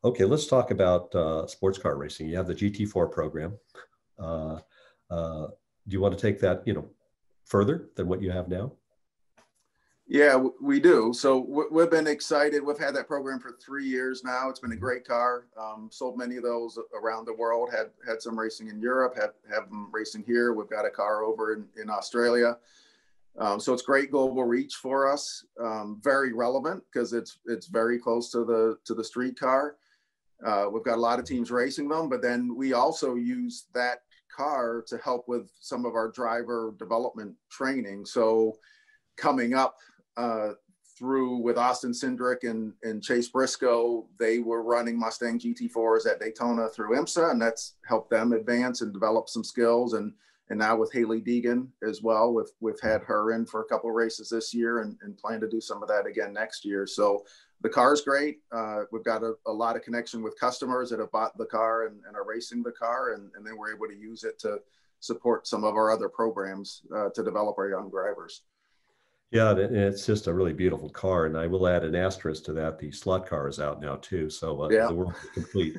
[0.03, 2.27] okay, let's talk about uh, sports car racing.
[2.27, 3.57] You have the GT4 program.
[4.17, 4.59] Uh,
[5.09, 5.47] uh,
[5.88, 6.89] do you want to take that, you know,
[7.45, 8.71] further than what you have now?
[10.12, 11.13] Yeah, we do.
[11.13, 12.63] So we've been excited.
[12.65, 14.49] We've had that program for three years now.
[14.49, 15.45] It's been a great car.
[15.55, 17.69] Um, sold many of those around the world.
[17.71, 19.15] Had had some racing in Europe.
[19.15, 20.53] Have have them racing here.
[20.53, 22.57] We've got a car over in, in Australia.
[23.39, 25.45] Um, so it's great global reach for us.
[25.63, 29.78] Um, very relevant because it's it's very close to the to the street car.
[30.45, 33.99] Uh, we've got a lot of teams racing them, but then we also use that
[34.36, 38.06] car to help with some of our driver development training.
[38.06, 38.58] So
[39.17, 39.75] coming up
[40.15, 40.52] uh,
[40.97, 46.69] through with Austin Cindric and, and Chase Briscoe, they were running Mustang GT4s at Daytona
[46.69, 50.13] through IMSA, and that's helped them advance and develop some skills and
[50.49, 52.33] and now with Hailie Deegan as well.
[52.33, 55.39] We've we've had her in for a couple of races this year and, and plan
[55.41, 56.88] to do some of that again next year.
[56.88, 57.23] So
[57.62, 58.39] the car is great.
[58.51, 61.88] Uh, we've got a, a, lot of connection with customers that have bought the car
[61.88, 64.59] and, and are racing the car, and, and then we're able to use it to
[65.01, 68.43] support some of our other programs uh, to develop our young drivers.
[69.32, 72.54] Yeah, and it's just a really beautiful car, and I will add an asterisk to
[72.54, 72.80] that.
[72.80, 74.88] The slot car is out now too, so uh, yeah.
[74.88, 75.78] the world is complete.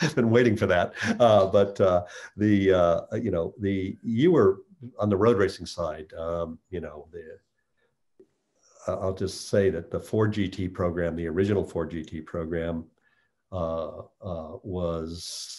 [0.00, 2.04] I've been waiting for that, uh, but uh,
[2.36, 4.60] the uh, you know the you were
[5.00, 6.12] on the road racing side.
[6.12, 7.38] Um, you know the
[8.86, 12.84] I'll just say that the Ford GT program, the original Ford GT program,
[13.52, 15.57] uh, uh, was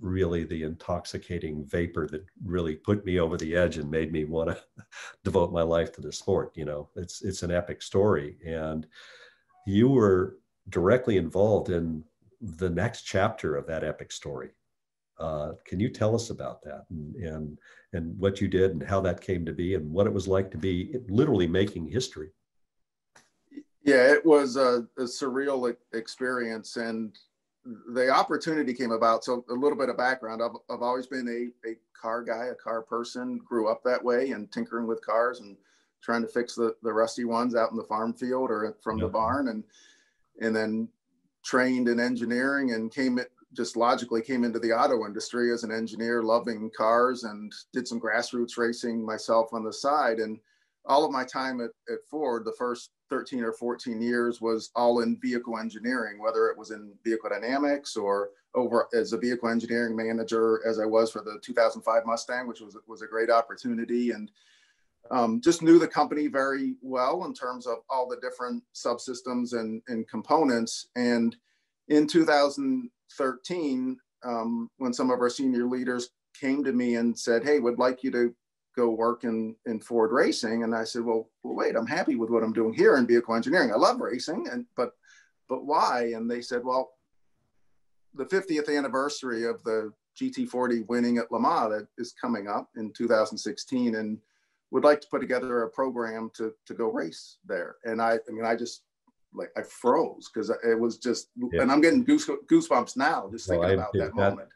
[0.00, 4.50] really the intoxicating vapor that really put me over the edge and made me want
[4.50, 4.58] to
[5.24, 6.52] devote my life to the sport.
[6.54, 8.86] You know, it's it's an epic story, and
[9.66, 12.04] you were directly involved in
[12.40, 14.50] the next chapter of that epic story.
[15.18, 17.58] Uh, can you tell us about that and, and
[17.94, 20.50] and what you did and how that came to be and what it was like
[20.50, 22.30] to be literally making history?
[23.82, 27.16] Yeah, it was a, a surreal experience, and
[27.92, 29.24] the opportunity came about.
[29.24, 30.42] So a little bit of background.
[30.42, 34.30] I've, I've always been a, a car guy, a car person, grew up that way
[34.30, 35.56] and tinkering with cars and
[36.02, 39.08] trying to fix the, the rusty ones out in the farm field or from the
[39.08, 39.48] barn.
[39.48, 39.64] And,
[40.40, 40.88] and then
[41.44, 45.72] trained in engineering and came it just logically came into the auto industry as an
[45.72, 50.18] engineer, loving cars and did some grassroots racing myself on the side.
[50.18, 50.38] And
[50.86, 55.00] all of my time at, at Ford, the first 13 or 14 years was all
[55.00, 59.94] in vehicle engineering, whether it was in vehicle dynamics or over as a vehicle engineering
[59.94, 64.12] manager, as I was for the 2005 Mustang, which was, was a great opportunity.
[64.12, 64.30] And
[65.10, 69.82] um, just knew the company very well in terms of all the different subsystems and,
[69.88, 70.88] and components.
[70.96, 71.36] And
[71.88, 77.60] in 2013, um, when some of our senior leaders came to me and said, Hey,
[77.60, 78.34] would like you to
[78.76, 80.62] go work in, in Ford racing.
[80.62, 83.34] And I said, well, well, wait, I'm happy with what I'm doing here in vehicle
[83.34, 83.72] engineering.
[83.72, 84.92] I love racing, and but
[85.48, 86.12] but why?
[86.14, 86.92] And they said, well,
[88.14, 92.92] the 50th anniversary of the GT40 winning at Le Mans that is coming up in
[92.92, 94.18] 2016, and
[94.70, 97.76] would like to put together a program to to go race there.
[97.84, 98.82] And I, I mean, I just
[99.32, 101.62] like I froze because it was just, yeah.
[101.62, 104.48] and I'm getting goose, goosebumps now just thinking about that, that, moment.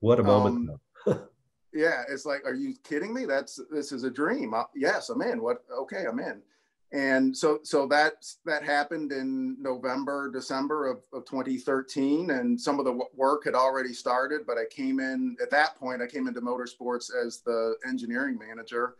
[0.00, 0.70] What a moment!
[1.06, 1.20] Um,
[1.78, 3.24] yeah it's like are you kidding me?
[3.24, 4.52] That's this is a dream.
[4.52, 5.40] Uh, yes i'm in.
[5.40, 6.42] What okay i'm in.
[6.90, 12.84] And so so that that happened in november december of, of 2013 and some of
[12.84, 16.40] the work had already started but i came in at that point i came into
[16.40, 18.94] motorsports as the engineering manager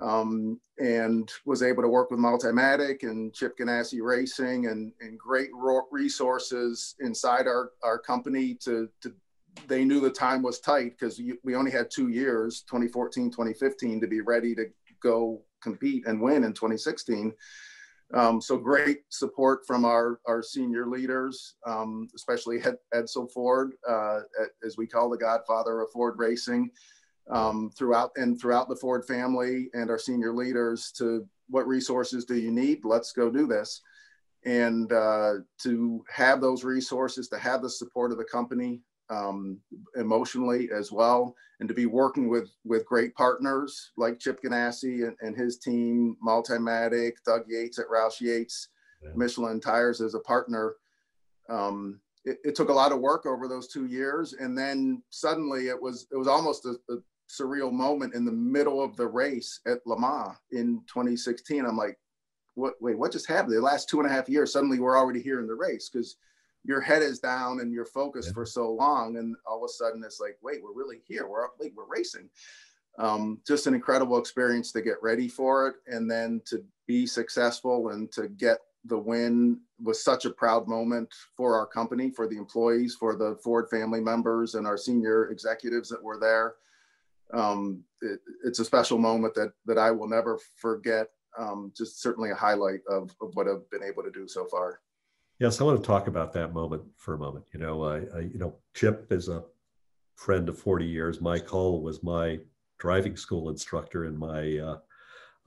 [0.00, 5.50] um, and was able to work with multimatic and chip ganassi racing and, and great
[5.90, 9.12] resources inside our, our company to, to
[9.66, 14.06] they knew the time was tight because we only had two years 2014 2015 to
[14.06, 14.66] be ready to
[15.02, 17.32] go compete and win in 2016
[18.12, 24.20] um, so great support from our, our senior leaders, um, especially Ed, Edsel Ford, uh,
[24.66, 26.70] as we call the godfather of Ford racing,
[27.30, 32.34] um, throughout and throughout the Ford family and our senior leaders to what resources do
[32.34, 32.84] you need?
[32.84, 33.80] Let's go do this.
[34.44, 39.58] And uh, to have those resources, to have the support of the company, um,
[39.96, 45.16] emotionally as well, and to be working with with great partners like Chip Ganassi and,
[45.20, 48.68] and his team, Multimatic, Doug Yates at Roush Yates,
[49.02, 49.10] yeah.
[49.14, 50.76] Michelin Tires as a partner.
[51.48, 55.68] Um, it, it, took a lot of work over those two years, and then suddenly
[55.68, 59.60] it was it was almost a, a surreal moment in the middle of the race
[59.66, 61.64] at Le Mans in 2016.
[61.64, 61.98] I'm like,
[62.54, 62.74] what?
[62.80, 63.54] Wait, what just happened?
[63.54, 66.16] The last two and a half years, suddenly we're already here in the race because
[66.64, 68.34] your head is down and you're focused yeah.
[68.34, 71.26] for so long and all of a sudden it's like wait we're really here.
[71.28, 72.28] We're up late we're racing.
[72.98, 77.90] Um, just an incredible experience to get ready for it and then to be successful
[77.90, 82.36] and to get the win was such a proud moment for our company for the
[82.36, 86.54] employees for the ford family members and our senior executives that were there.
[87.32, 92.30] Um, it, it's a special moment that that i will never forget um, just certainly
[92.30, 94.80] a highlight of, of what i've been able to do so far
[95.40, 97.46] Yes, I want to talk about that moment for a moment.
[97.54, 99.42] You know, I, I, you know, Chip is a
[100.14, 101.22] friend of 40 years.
[101.22, 102.38] Mike Hull was my
[102.78, 104.78] driving school instructor and my, uh,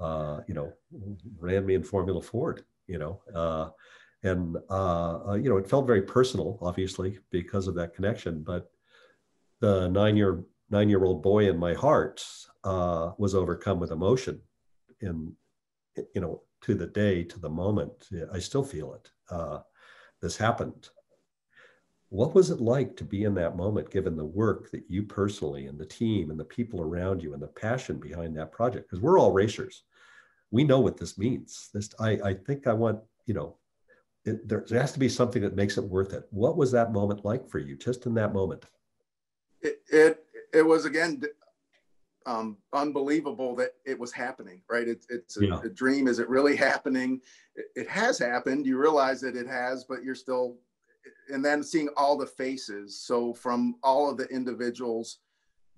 [0.03, 0.73] uh, you know,
[1.39, 2.65] ran me in Formula Ford.
[2.88, 3.69] You know, uh,
[4.23, 8.41] and uh, uh, you know, it felt very personal, obviously, because of that connection.
[8.41, 8.71] But
[9.62, 12.25] the nine-year nine-year-old boy in my heart
[12.63, 14.41] uh, was overcome with emotion,
[15.01, 15.34] and
[16.15, 19.12] you know, to the day, to the moment, I still feel it
[20.24, 20.90] this happened.
[22.10, 25.68] What was it like to be in that moment, given the work that you personally
[25.68, 28.90] and the team and the people around you and the passion behind that project?
[28.90, 29.84] Because we're all racers.
[30.50, 31.70] We know what this means.
[31.74, 33.58] This, I, I think I want, you know,
[34.26, 36.26] it, there, there has to be something that makes it worth it.
[36.30, 38.64] What was that moment like for you, just in that moment?
[39.62, 41.22] It, it, it was again
[42.26, 44.88] um, unbelievable that it was happening, right?
[44.88, 45.60] It, it's a, yeah.
[45.64, 46.08] a, dream.
[46.08, 47.22] Is it really happening?
[47.56, 48.66] It, it, has happened.
[48.66, 50.58] You realize that it has, but you're still,
[51.30, 53.00] and then seeing all the faces.
[53.00, 55.20] So from all of the individuals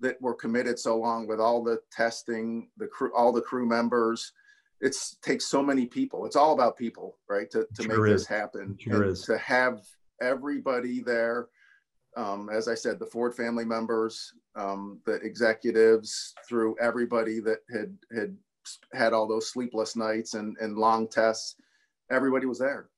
[0.00, 4.32] that were committed so long with all the testing, the crew, all the crew members,
[4.80, 6.26] it takes so many people.
[6.26, 7.50] It's all about people, right?
[7.50, 8.22] To, to sure make is.
[8.22, 8.76] this happen.
[8.78, 9.22] Sure and is.
[9.22, 9.80] To have
[10.20, 11.48] everybody there
[12.16, 17.96] um, as I said, the Ford family members, um, the executives, through everybody that had
[18.14, 18.36] had
[18.92, 21.56] had all those sleepless nights and, and long tests,
[22.10, 22.88] everybody was there.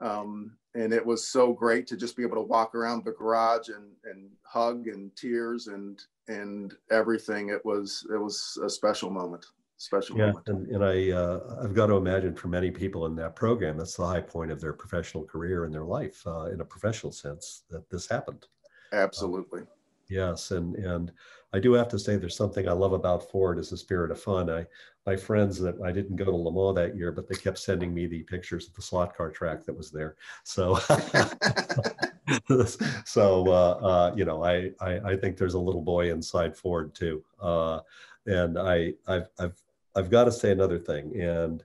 [0.00, 3.68] Um, and it was so great to just be able to walk around the garage
[3.68, 7.48] and, and hug and tears and and everything.
[7.48, 9.46] It was it was a special moment.
[9.78, 10.48] Special yeah, moment.
[10.48, 13.96] And, and I uh, I've got to imagine for many people in that program, that's
[13.96, 17.64] the high point of their professional career and their life uh, in a professional sense
[17.70, 18.46] that this happened.
[18.92, 19.60] Absolutely.
[19.60, 19.68] Um,
[20.08, 21.12] yes, and and
[21.52, 24.20] I do have to say there's something I love about Ford is the spirit of
[24.20, 24.50] fun.
[24.50, 24.66] I
[25.06, 27.94] my friends that I didn't go to Le Mans that year, but they kept sending
[27.94, 30.16] me the pictures of the slot car track that was there.
[30.44, 30.74] So
[33.04, 36.94] so uh, uh, you know I, I, I think there's a little boy inside Ford
[36.94, 37.24] too.
[37.40, 37.80] Uh,
[38.26, 39.62] and I I've I've
[39.94, 41.64] I've got to say another thing and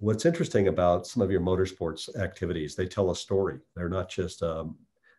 [0.00, 4.44] what's interesting about some of your motorsports activities they tell a story they're not just
[4.44, 4.76] um,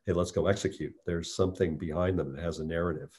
[0.09, 0.95] hey, let's go execute.
[1.05, 3.11] There's something behind them that has a narrative.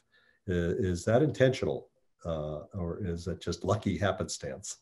[0.49, 1.89] Is, that intentional
[2.25, 4.79] uh, or is it just lucky happenstance?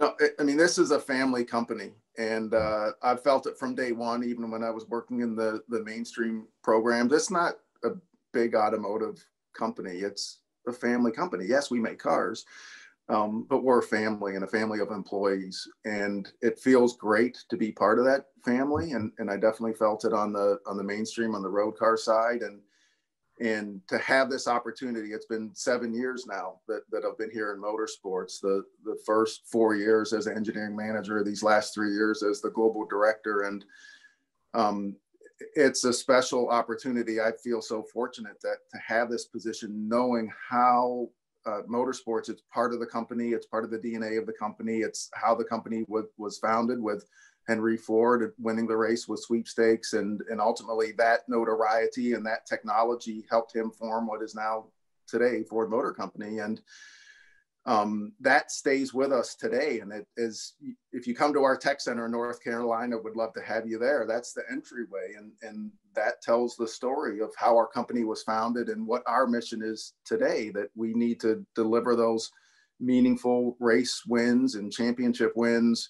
[0.00, 1.92] No, I mean, this is a family company.
[2.18, 5.62] And uh, I've felt it from day one, even when I was working in the,
[5.68, 7.12] the mainstream programs.
[7.12, 7.54] It's not
[7.84, 7.90] a
[8.32, 11.44] big automotive company, it's a family company.
[11.46, 12.44] Yes, we make cars,
[13.08, 17.56] um, but we're a family and a family of employees, and it feels great to
[17.56, 18.92] be part of that family.
[18.92, 21.96] And, and I definitely felt it on the on the mainstream on the road car
[21.96, 22.60] side, and
[23.38, 25.12] and to have this opportunity.
[25.12, 28.40] It's been seven years now that, that I've been here in motorsports.
[28.40, 32.50] The the first four years as an engineering manager, these last three years as the
[32.50, 33.64] global director, and
[34.54, 34.96] um,
[35.54, 37.20] it's a special opportunity.
[37.20, 41.08] I feel so fortunate that to have this position, knowing how
[41.46, 42.28] uh, motorsports.
[42.28, 43.30] It's part of the company.
[43.30, 44.78] It's part of the DNA of the company.
[44.78, 47.06] It's how the company w- was founded with
[47.46, 53.24] Henry Ford winning the race with sweepstakes, and and ultimately that notoriety and that technology
[53.30, 54.66] helped him form what is now
[55.06, 56.40] today Ford Motor Company.
[56.40, 56.60] And
[57.66, 59.80] um, that stays with us today.
[59.80, 60.54] And it is,
[60.92, 63.76] if you come to our tech center in North Carolina, would love to have you
[63.78, 64.06] there.
[64.08, 65.14] That's the entryway.
[65.18, 69.26] And, and that tells the story of how our company was founded and what our
[69.26, 72.30] mission is today, that we need to deliver those
[72.78, 75.88] meaningful race wins and championship wins.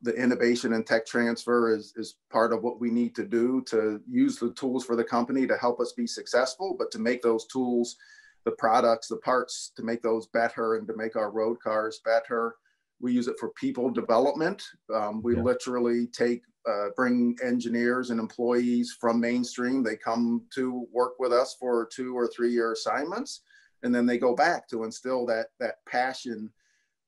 [0.00, 4.00] The innovation and tech transfer is, is part of what we need to do to
[4.10, 7.46] use the tools for the company to help us be successful, but to make those
[7.46, 7.96] tools
[8.44, 12.56] the products, the parts to make those better and to make our road cars better.
[13.00, 14.62] We use it for people development.
[14.94, 15.42] Um, we yeah.
[15.42, 19.82] literally take, uh, bring engineers and employees from mainstream.
[19.82, 23.42] They come to work with us for two or three year assignments,
[23.82, 26.50] and then they go back to instill that that passion,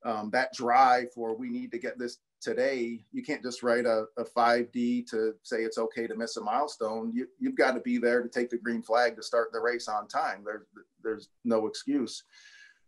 [0.04, 4.04] um, that drive for we need to get this today, you can't just write a,
[4.18, 7.10] a 5D to say it's okay to miss a milestone.
[7.14, 9.88] You, you've got to be there to take the green flag to start the race
[9.88, 10.44] on time.
[10.44, 10.66] There's,
[11.02, 12.22] there's no excuse.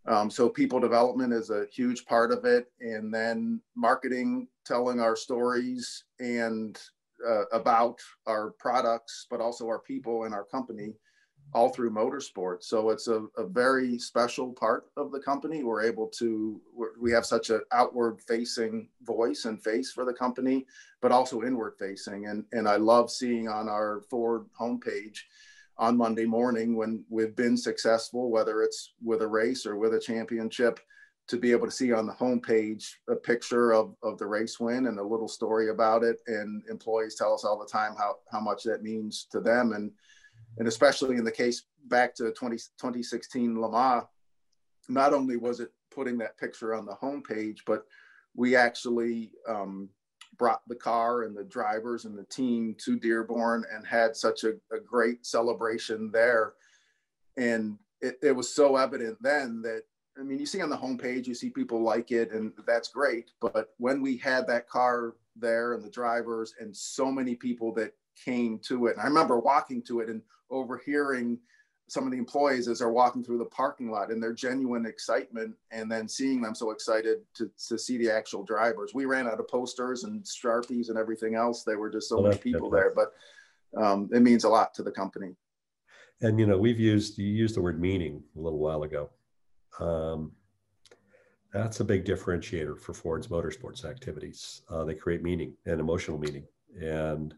[0.06, 2.70] Um, so people development is a huge part of it.
[2.80, 6.78] And then marketing, telling our stories and
[7.26, 10.94] uh, about our products, but also our people and our company
[11.54, 12.64] all through motorsports.
[12.64, 15.62] So it's a, a very special part of the company.
[15.62, 20.12] We're able to, we're, we have such an outward facing voice and face for the
[20.12, 20.66] company,
[21.00, 22.26] but also inward facing.
[22.26, 25.20] And, and I love seeing on our Ford homepage
[25.78, 30.00] on Monday morning when we've been successful, whether it's with a race or with a
[30.00, 30.80] championship,
[31.28, 34.86] to be able to see on the homepage a picture of, of the race win
[34.86, 36.18] and a little story about it.
[36.26, 39.72] And employees tell us all the time how, how much that means to them.
[39.72, 39.90] And
[40.58, 44.04] and especially in the case back to 20, 2016 Le Mans,
[44.88, 47.84] not only was it putting that picture on the homepage, but
[48.34, 49.88] we actually um,
[50.36, 54.54] brought the car and the drivers and the team to Dearborn and had such a,
[54.72, 56.54] a great celebration there.
[57.36, 59.82] And it, it, was so evident then that,
[60.18, 63.30] I mean, you see on the homepage, you see people like it, and that's great.
[63.40, 67.92] But when we had that car there and the drivers and so many people that
[68.22, 68.92] came to it.
[68.92, 71.38] And I remember walking to it and overhearing
[71.88, 75.54] some of the employees as they're walking through the parking lot and their genuine excitement
[75.70, 78.92] and then seeing them so excited to, to see the actual drivers.
[78.92, 81.62] We ran out of posters and Sharpies and everything else.
[81.62, 83.12] There were just so many people there, but
[83.80, 85.36] um, it means a lot to the company.
[86.22, 89.10] And, you know, we've used, you used the word meaning a little while ago.
[89.78, 90.32] Um,
[91.52, 94.62] that's a big differentiator for Ford's motorsports activities.
[94.68, 96.46] Uh, they create meaning and emotional meaning.
[96.80, 97.34] And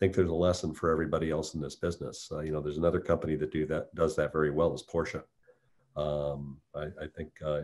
[0.00, 2.28] think there's a lesson for everybody else in this business.
[2.32, 5.22] Uh, you know, there's another company that do that does that very well is Porsche.
[5.96, 7.62] Um, I, I, think uh,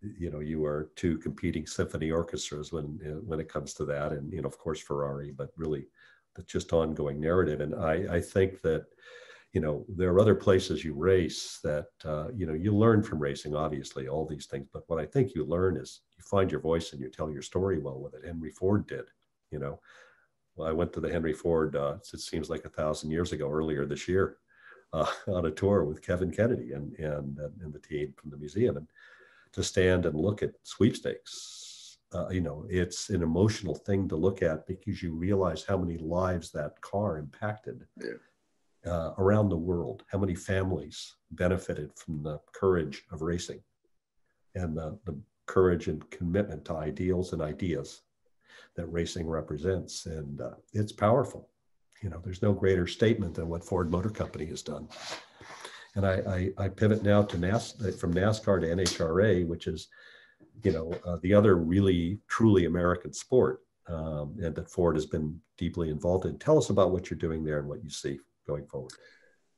[0.00, 4.32] you know you are two competing symphony orchestras when when it comes to that, and
[4.32, 5.86] you know of course Ferrari, but really
[6.46, 7.60] just ongoing narrative.
[7.60, 8.86] And I, I think that
[9.52, 13.18] you know there are other places you race that uh, you know you learn from
[13.18, 16.60] racing obviously all these things but what i think you learn is you find your
[16.60, 19.04] voice and you tell your story well with it henry ford did
[19.50, 19.78] you know
[20.56, 23.50] well, i went to the henry ford uh, it seems like a thousand years ago
[23.50, 24.36] earlier this year
[24.92, 28.76] uh, on a tour with kevin kennedy and, and and the team from the museum.
[28.76, 28.86] And
[29.52, 34.42] to stand and look at sweepstakes uh, you know it's an emotional thing to look
[34.42, 38.90] at because you realize how many lives that car impacted yeah.
[38.90, 43.60] uh, around the world, how many families benefited from the courage of racing
[44.54, 48.02] and the, the courage and commitment to ideals and ideas
[48.76, 50.06] that racing represents.
[50.06, 51.48] And uh, it's powerful.
[52.02, 54.88] You know, there's no greater statement than what Ford Motor Company has done.
[55.94, 59.88] And I, I, I pivot now to NAS from NASCAR to NHRA, which is,
[60.62, 65.38] you know, uh, the other really truly American sport, um, and that Ford has been
[65.58, 66.38] deeply involved in.
[66.38, 68.92] Tell us about what you're doing there and what you see going forward?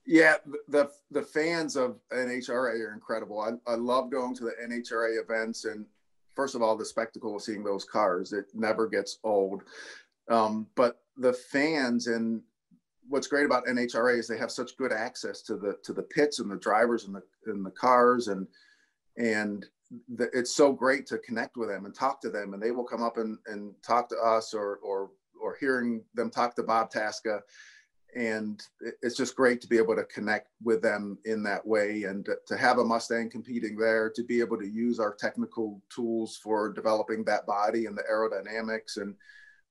[0.07, 0.37] Yeah,
[0.69, 3.41] the the fans of NHRA are incredible.
[3.41, 5.87] I, I love going to the NHRA events and
[6.35, 8.33] first of all the spectacle of seeing those cars.
[8.33, 9.63] It never gets old.
[10.29, 12.43] Um, but the fans and
[13.09, 16.39] what's great about NHRA is they have such good access to the to the pits
[16.41, 18.47] and the drivers and the and the cars and
[19.19, 19.67] and
[20.17, 22.85] the, it's so great to connect with them and talk to them and they will
[22.85, 25.11] come up and, and talk to us or or
[25.41, 27.41] or hearing them talk to Bob Tasca
[28.15, 28.63] and
[29.03, 32.57] it's just great to be able to connect with them in that way and to
[32.57, 37.25] have a mustang competing there to be able to use our technical tools for developing
[37.25, 39.15] that body and the aerodynamics and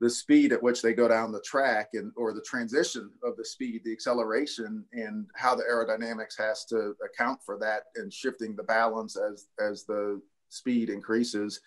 [0.01, 3.45] the speed at which they go down the track and or the transition of the
[3.45, 8.63] speed the acceleration and how the aerodynamics has to account for that and shifting the
[8.63, 11.61] balance as as the speed increases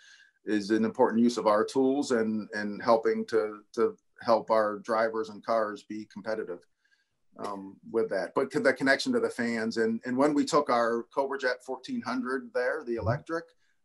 [0.45, 5.29] is an important use of our tools and and helping to to help our drivers
[5.29, 6.61] and cars be competitive
[7.39, 8.33] um, with that.
[8.35, 12.51] But the connection to the fans and and when we took our Cobra Jet 1400
[12.55, 13.45] there, the electric,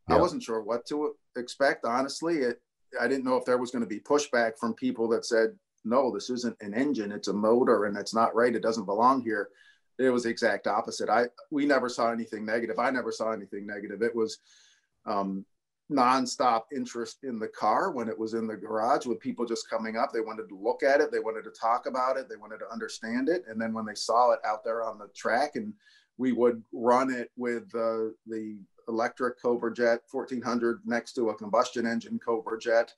[0.09, 0.15] yeah.
[0.15, 1.85] I wasn't sure what to expect.
[1.85, 2.61] Honestly, it
[2.99, 6.11] I didn't know if there was going to be pushback from people that said, "No,
[6.11, 8.55] this isn't an engine; it's a motor, and it's not right.
[8.55, 9.49] It doesn't belong here."
[9.99, 11.09] It was the exact opposite.
[11.09, 12.79] I we never saw anything negative.
[12.79, 14.01] I never saw anything negative.
[14.01, 14.39] It was
[15.05, 15.45] um,
[15.91, 19.97] nonstop interest in the car when it was in the garage with people just coming
[19.97, 20.11] up.
[20.11, 22.71] They wanted to look at it, they wanted to talk about it, they wanted to
[22.71, 23.43] understand it.
[23.47, 25.73] And then when they saw it out there on the track, and
[26.17, 31.85] we would run it with uh, the electric Cobra Jet 1400 next to a combustion
[31.85, 32.93] engine Cobra Jet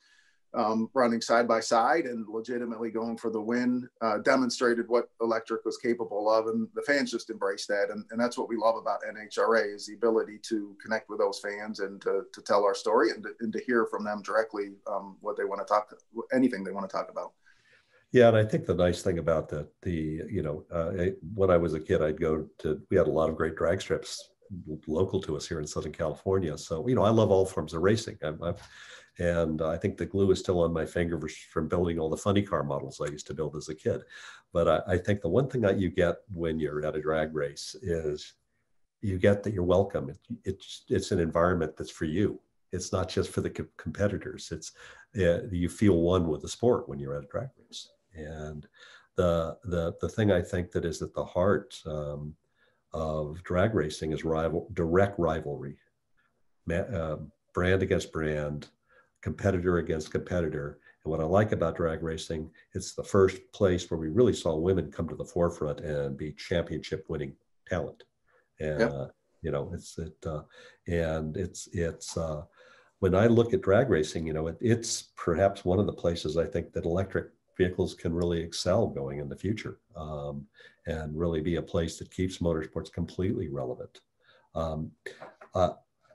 [0.54, 5.64] um, running side by side and legitimately going for the win, uh, demonstrated what electric
[5.64, 8.76] was capable of, and the fans just embraced that, and, and that's what we love
[8.76, 12.74] about NHRA is the ability to connect with those fans and to, to tell our
[12.74, 15.94] story and to, and to hear from them directly um, what they want to talk,
[16.32, 17.32] anything they want to talk about.
[18.12, 21.56] Yeah, and I think the nice thing about that, the you know, uh, when I
[21.56, 22.80] was a kid, I'd go to.
[22.88, 24.30] We had a lot of great drag strips
[24.86, 26.56] local to us here in Southern California.
[26.56, 28.18] So you know, I love all forms of racing.
[28.22, 28.62] i I've
[29.18, 32.42] and I think the glue is still on my finger from building all the funny
[32.42, 34.02] car models I used to build as a kid.
[34.52, 37.34] But I, I think the one thing that you get when you're at a drag
[37.34, 38.34] race is
[39.00, 40.10] you get that you're welcome.
[40.10, 42.40] It, it's it's an environment that's for you.
[42.72, 44.50] It's not just for the co- competitors.
[44.50, 44.72] It's
[45.16, 47.90] uh, you feel one with the sport when you're at a drag race.
[48.14, 48.66] And
[49.16, 52.34] the the the thing I think that is at the heart um,
[52.92, 55.76] of drag racing is rival direct rivalry,
[56.66, 57.18] Ma- uh,
[57.52, 58.68] brand against brand,
[59.24, 60.78] competitor against competitor.
[61.02, 64.54] And what I like about drag racing, it's the first place where we really saw
[64.54, 67.32] women come to the forefront and be championship winning
[67.66, 68.04] talent.
[68.60, 68.92] And, yep.
[68.92, 69.06] uh,
[69.40, 70.42] you know, it's, it, uh,
[70.86, 72.42] and it's, it's, uh,
[72.98, 76.36] when I look at drag racing, you know, it, it's perhaps one of the places
[76.36, 80.46] I think that electric vehicles can really excel going in the future um,
[80.86, 84.00] and really be a place that keeps motorsports completely relevant.
[84.54, 84.90] Um,
[85.54, 85.72] uh,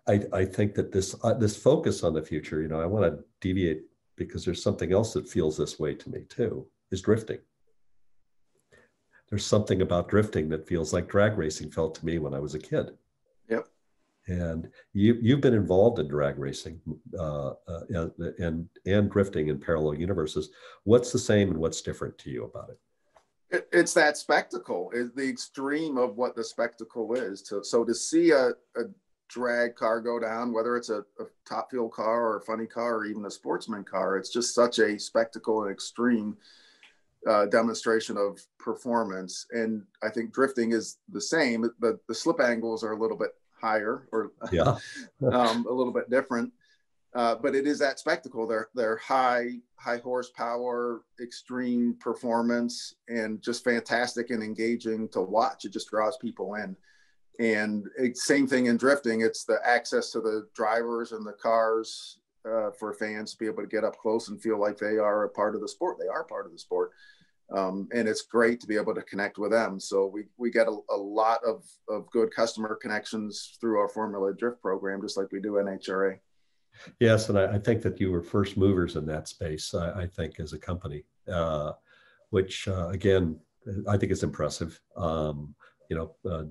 [0.09, 3.05] I, I think that this uh, this focus on the future, you know, I want
[3.05, 3.83] to deviate
[4.15, 7.37] because there's something else that feels this way to me too, is drifting.
[9.29, 12.55] There's something about drifting that feels like drag racing felt to me when I was
[12.55, 12.97] a kid.
[13.49, 13.67] Yep.
[14.27, 16.81] And you you've been involved in drag racing
[17.17, 20.49] uh, uh, and and drifting in parallel universes.
[20.85, 22.79] What's the same and what's different to you about it?
[23.51, 27.43] it it's that spectacle, is the extreme of what the spectacle is.
[27.43, 28.83] To, so to see a, a
[29.29, 33.05] drag cargo down, whether it's a, a, top fuel car or a funny car or
[33.05, 34.17] even a sportsman car.
[34.17, 36.35] It's just such a spectacle and extreme
[37.27, 39.45] uh, demonstration of performance.
[39.51, 43.31] And I think drifting is the same, but the slip angles are a little bit
[43.53, 44.77] higher or yeah.
[45.31, 46.51] um, a little bit different.
[47.15, 48.45] Uh, but it is that spectacle.
[48.45, 55.65] They're they're high high horsepower, extreme performance, and just fantastic and engaging to watch.
[55.65, 56.75] It just draws people in.
[57.39, 59.21] And same thing in drifting.
[59.21, 63.63] It's the access to the drivers and the cars uh, for fans to be able
[63.63, 65.97] to get up close and feel like they are a part of the sport.
[65.99, 66.91] They are part of the sport.
[67.55, 69.79] Um, and it's great to be able to connect with them.
[69.79, 74.33] So we, we get a, a, lot of, of good customer connections through our Formula
[74.33, 76.19] Drift program, just like we do NHRA.
[76.99, 79.73] Yes, and I, I think that you were first movers in that space.
[79.73, 81.73] I, I think as a company, uh,
[82.29, 83.39] which uh, again
[83.87, 84.79] I think is impressive.
[84.95, 85.55] Um,
[85.89, 86.43] you know, uh,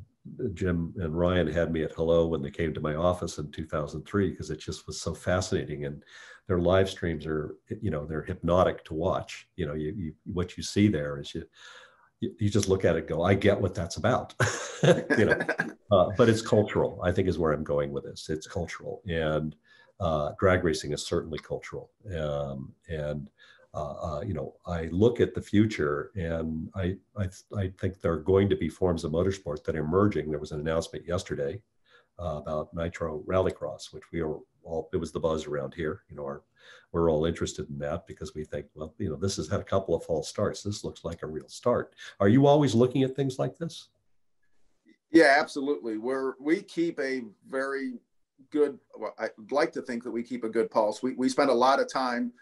[0.55, 4.31] Jim and Ryan had me at Hello when they came to my office in 2003
[4.31, 5.85] because it just was so fascinating.
[5.85, 6.03] And
[6.47, 9.49] their live streams are, you know, they're hypnotic to watch.
[9.57, 11.45] You know, you, you what you see there is you
[12.21, 14.35] you just look at it go i get what that's about
[15.19, 15.39] you know
[15.93, 19.55] uh, but it's cultural i think is where i'm going with this it's cultural and
[20.01, 23.31] uh, drag racing is certainly cultural um, and
[23.75, 28.13] uh, uh, you know, I look at the future and I, I, I, think there
[28.13, 30.31] are going to be forms of motorsport that are emerging.
[30.31, 31.61] There was an announcement yesterday
[32.19, 36.03] uh, about Nitro Rallycross, which we are all, it was the buzz around here.
[36.09, 36.43] You know, our,
[36.93, 39.65] we're all interested in that because we think, well, you know, this has had a
[39.65, 40.63] couple of false starts.
[40.63, 41.95] This looks like a real start.
[42.21, 43.89] Are you always looking at things like this?
[45.11, 45.99] Yeah, absolutely.
[45.99, 47.95] We're, we keep a very
[48.51, 51.03] good, well, I'd like to think that we keep a good pulse.
[51.03, 52.33] We, we spend a lot of time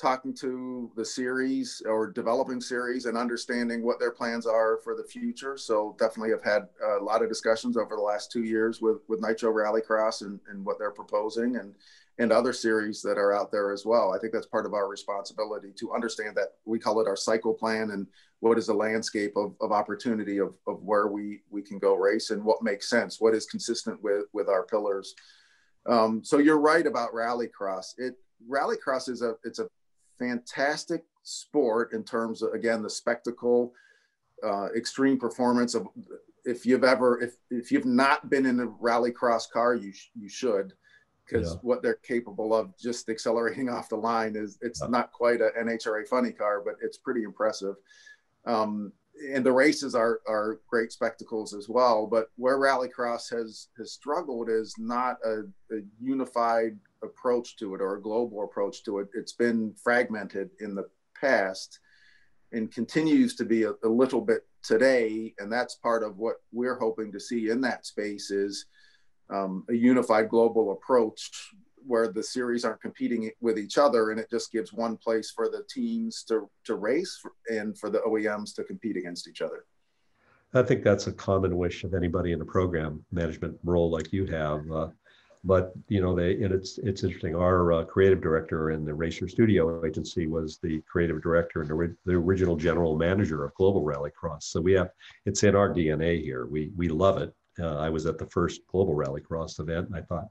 [0.00, 5.04] talking to the series or developing series and understanding what their plans are for the
[5.04, 5.56] future.
[5.56, 6.68] So definitely have had
[7.00, 10.64] a lot of discussions over the last two years with, with Nitro Rallycross and, and
[10.64, 11.74] what they're proposing and,
[12.18, 14.12] and other series that are out there as well.
[14.12, 17.54] I think that's part of our responsibility to understand that we call it our cycle
[17.54, 18.06] plan and
[18.40, 22.30] what is the landscape of, of opportunity of, of where we, we can go race
[22.30, 25.14] and what makes sense, what is consistent with, with our pillars.
[25.86, 27.94] Um, so you're right about rallycross.
[27.96, 28.16] It
[28.50, 29.68] rallycross is a it's a
[30.18, 33.72] fantastic sport in terms of again the spectacle,
[34.44, 35.88] uh, extreme performance of.
[36.44, 40.28] If you've ever if if you've not been in a rallycross car, you sh- you
[40.28, 40.74] should
[41.26, 41.58] because yeah.
[41.62, 44.88] what they're capable of just accelerating off the line is it's yeah.
[44.88, 47.74] not quite a NHRA funny car, but it's pretty impressive.
[48.46, 48.92] Um,
[49.32, 52.06] and the races are are great spectacles as well.
[52.06, 55.42] But where Rallycross has has struggled is not a,
[55.74, 59.08] a, unified approach to it or a global approach to it.
[59.14, 60.88] It's been fragmented in the
[61.20, 61.80] past
[62.52, 65.34] and continues to be a, a little bit today.
[65.38, 68.66] And that's part of what we're hoping to see in that space is
[69.30, 71.50] um, a unified global approach
[71.86, 75.48] where the series aren't competing with each other and it just gives one place for
[75.48, 79.64] the teams to, to race and for the OEMs to compete against each other.
[80.54, 84.26] I think that's a common wish of anybody in a program management role like you
[84.26, 84.70] have.
[84.70, 84.88] Uh,
[85.44, 87.36] but you know, they and it's it's interesting.
[87.36, 91.96] Our uh, creative director in the Racer Studio agency was the creative director and the,
[92.04, 94.42] the original general manager of Global Rallycross.
[94.42, 94.90] So we have
[95.24, 96.46] it's in our DNA here.
[96.46, 97.32] We we love it.
[97.60, 100.26] Uh, I was at the first Global Rallycross event, and I thought,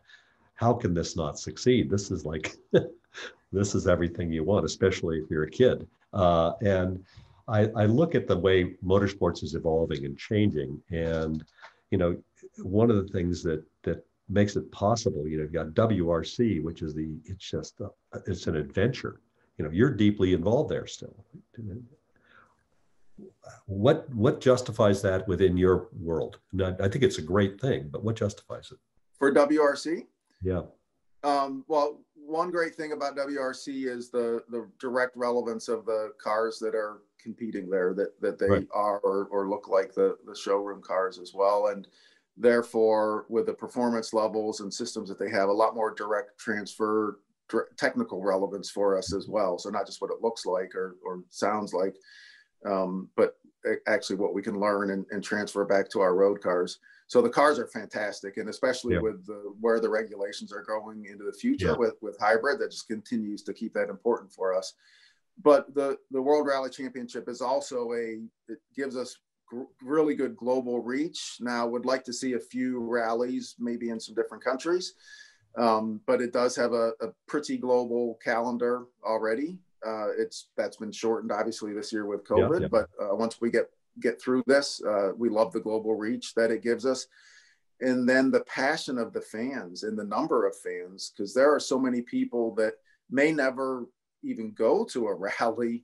[0.56, 1.90] how can this not succeed?
[1.90, 2.56] This is like,
[3.52, 5.88] this is everything you want, especially if you're a kid.
[6.14, 7.04] Uh, and
[7.48, 11.44] I, I look at the way motorsports is evolving and changing, and
[11.92, 12.18] you know,
[12.58, 16.82] one of the things that that makes it possible, you know, you've got WRC, which
[16.82, 17.90] is the it's just a,
[18.26, 19.22] it's an adventure.
[19.58, 21.16] You know, you're deeply involved there still.
[23.68, 26.40] What what justifies that within your world?
[26.60, 28.80] I think it's a great thing, but what justifies it?
[29.20, 30.06] For WRC?
[30.46, 30.62] Yeah.
[31.24, 36.60] Um, well, one great thing about WRC is the the direct relevance of the cars
[36.60, 38.68] that are competing there that that they right.
[38.74, 41.88] are or, or look like the the showroom cars as well and
[42.38, 47.20] therefore with the performance levels and systems that they have a lot more direct transfer
[47.78, 51.24] technical relevance for us as well so not just what it looks like or, or
[51.30, 51.96] sounds like
[52.66, 53.38] um, but
[53.88, 57.30] actually what we can learn and, and transfer back to our road cars so the
[57.30, 59.02] cars are fantastic, and especially yeah.
[59.02, 61.78] with the, where the regulations are going into the future yeah.
[61.78, 64.74] with with hybrid, that just continues to keep that important for us.
[65.44, 70.36] But the the World Rally Championship is also a it gives us gr- really good
[70.36, 71.38] global reach.
[71.40, 74.94] Now, would like to see a few rallies, maybe in some different countries,
[75.58, 79.60] um, but it does have a, a pretty global calendar already.
[79.86, 83.52] Uh, it's that's been shortened obviously this year with COVID, yeah, but uh, once we
[83.52, 83.70] get
[84.00, 84.82] get through this.
[84.84, 87.08] Uh, we love the global reach that it gives us.
[87.82, 91.60] and then the passion of the fans and the number of fans because there are
[91.60, 92.74] so many people that
[93.10, 93.86] may never
[94.24, 95.84] even go to a rally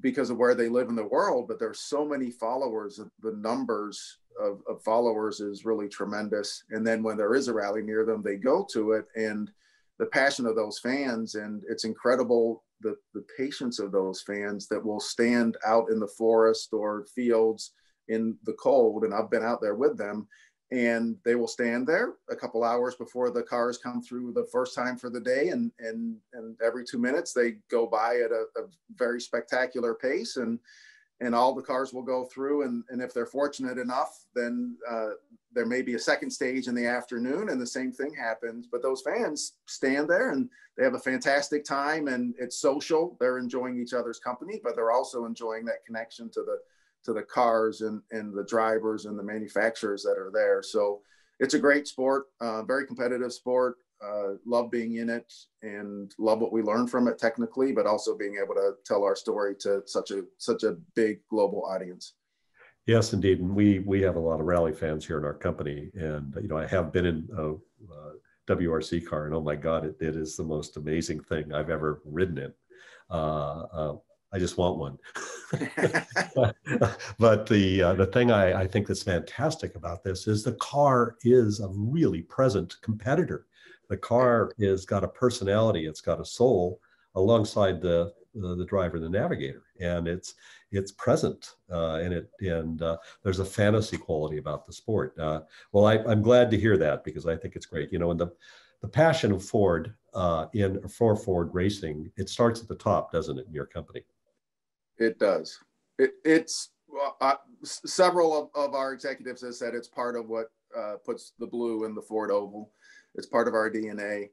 [0.00, 4.18] because of where they live in the world but there's so many followers the numbers
[4.40, 8.22] of, of, followers is really tremendous and then when there is a rally near them
[8.22, 9.50] they go to it and
[9.98, 14.84] the passion of those fans and it's incredible the, the patience of those fans that
[14.84, 17.72] will stand out in the forest or fields
[18.08, 20.26] in the cold and i've been out there with them
[20.72, 24.74] and they will stand there a couple hours before the cars come through the first
[24.74, 28.44] time for the day and and and every two minutes they go by at a,
[28.56, 28.64] a
[28.96, 30.58] very spectacular pace and
[31.20, 35.10] and all the cars will go through and, and if they're fortunate enough then uh,
[35.54, 38.82] there may be a second stage in the afternoon and the same thing happens but
[38.82, 43.80] those fans stand there and they have a fantastic time and it's social they're enjoying
[43.80, 46.58] each other's company but they're also enjoying that connection to the
[47.04, 50.62] to the cars and, and the drivers and the manufacturers that are there.
[50.62, 51.00] So
[51.40, 53.76] it's a great sport, uh, very competitive sport.
[54.02, 55.32] Uh, love being in it
[55.62, 59.14] and love what we learn from it technically, but also being able to tell our
[59.14, 62.14] story to such a such a big global audience.
[62.86, 65.90] Yes, indeed, and we we have a lot of rally fans here in our company,
[65.94, 69.84] and you know I have been in a, a WRC car, and oh my God,
[69.84, 72.52] it, it is the most amazing thing I've ever ridden in.
[73.08, 73.96] Uh, uh
[74.34, 74.98] I just want one.
[77.18, 81.16] but the uh, the thing I, I think that's fantastic about this is the car
[81.22, 83.46] is a really present competitor.
[83.92, 86.80] The car is got a personality, it's got a soul
[87.14, 90.34] alongside the uh, the driver, the navigator, and it's
[90.70, 95.12] it's present uh, and it and uh, there's a fantasy quality about the sport.
[95.18, 95.40] Uh,
[95.72, 97.92] well, I, I'm glad to hear that because I think it's great.
[97.92, 98.32] You know, and the
[98.80, 103.38] the passion of Ford uh, in for Ford racing, it starts at the top, doesn't
[103.38, 104.06] it, in your company?
[104.96, 105.58] It does.
[105.98, 106.70] It, it's
[107.62, 111.84] several of, of our executives have said it's part of what uh, puts the blue
[111.84, 112.70] in the Ford Oval.
[113.14, 114.30] It's part of our DNA.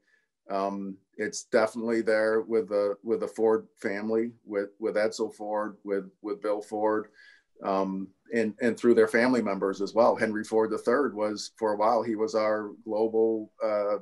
[0.50, 6.10] Um, it's definitely there with the with the Ford family, with with Edsel Ford, with
[6.22, 7.08] with Bill Ford,
[7.64, 10.16] um, and and through their family members as well.
[10.16, 13.98] Henry Ford III was for a while he was our global uh,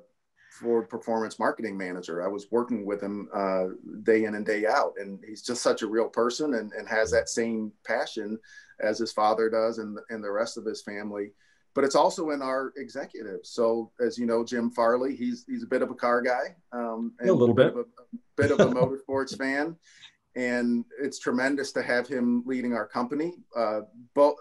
[0.60, 2.24] Ford performance marketing manager.
[2.24, 3.66] I was working with him uh,
[4.04, 7.12] day in and day out, and he's just such a real person and, and has
[7.12, 8.40] that same passion
[8.80, 11.32] as his father does and, and the rest of his family.
[11.78, 13.52] But it's also in our executives.
[13.52, 17.14] So, as you know, Jim Farley, he's he's a bit of a car guy, um,
[17.20, 17.86] and a little bit, a, a
[18.36, 19.76] bit of a motorsports fan,
[20.36, 23.36] and it's tremendous to have him leading our company.
[23.56, 23.82] Uh,
[24.16, 24.34] but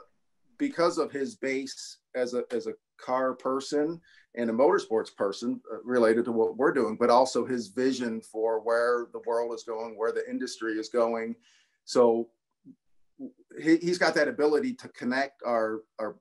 [0.57, 4.01] because of his base as a as a car person
[4.35, 8.61] and a motorsports person uh, related to what we're doing, but also his vision for
[8.61, 11.37] where the world is going, where the industry is going.
[11.85, 12.31] So
[13.61, 16.17] he, has got that ability to connect our our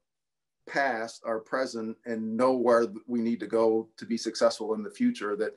[0.67, 4.89] past, our present, and know where we need to go to be successful in the
[4.89, 5.35] future.
[5.35, 5.55] That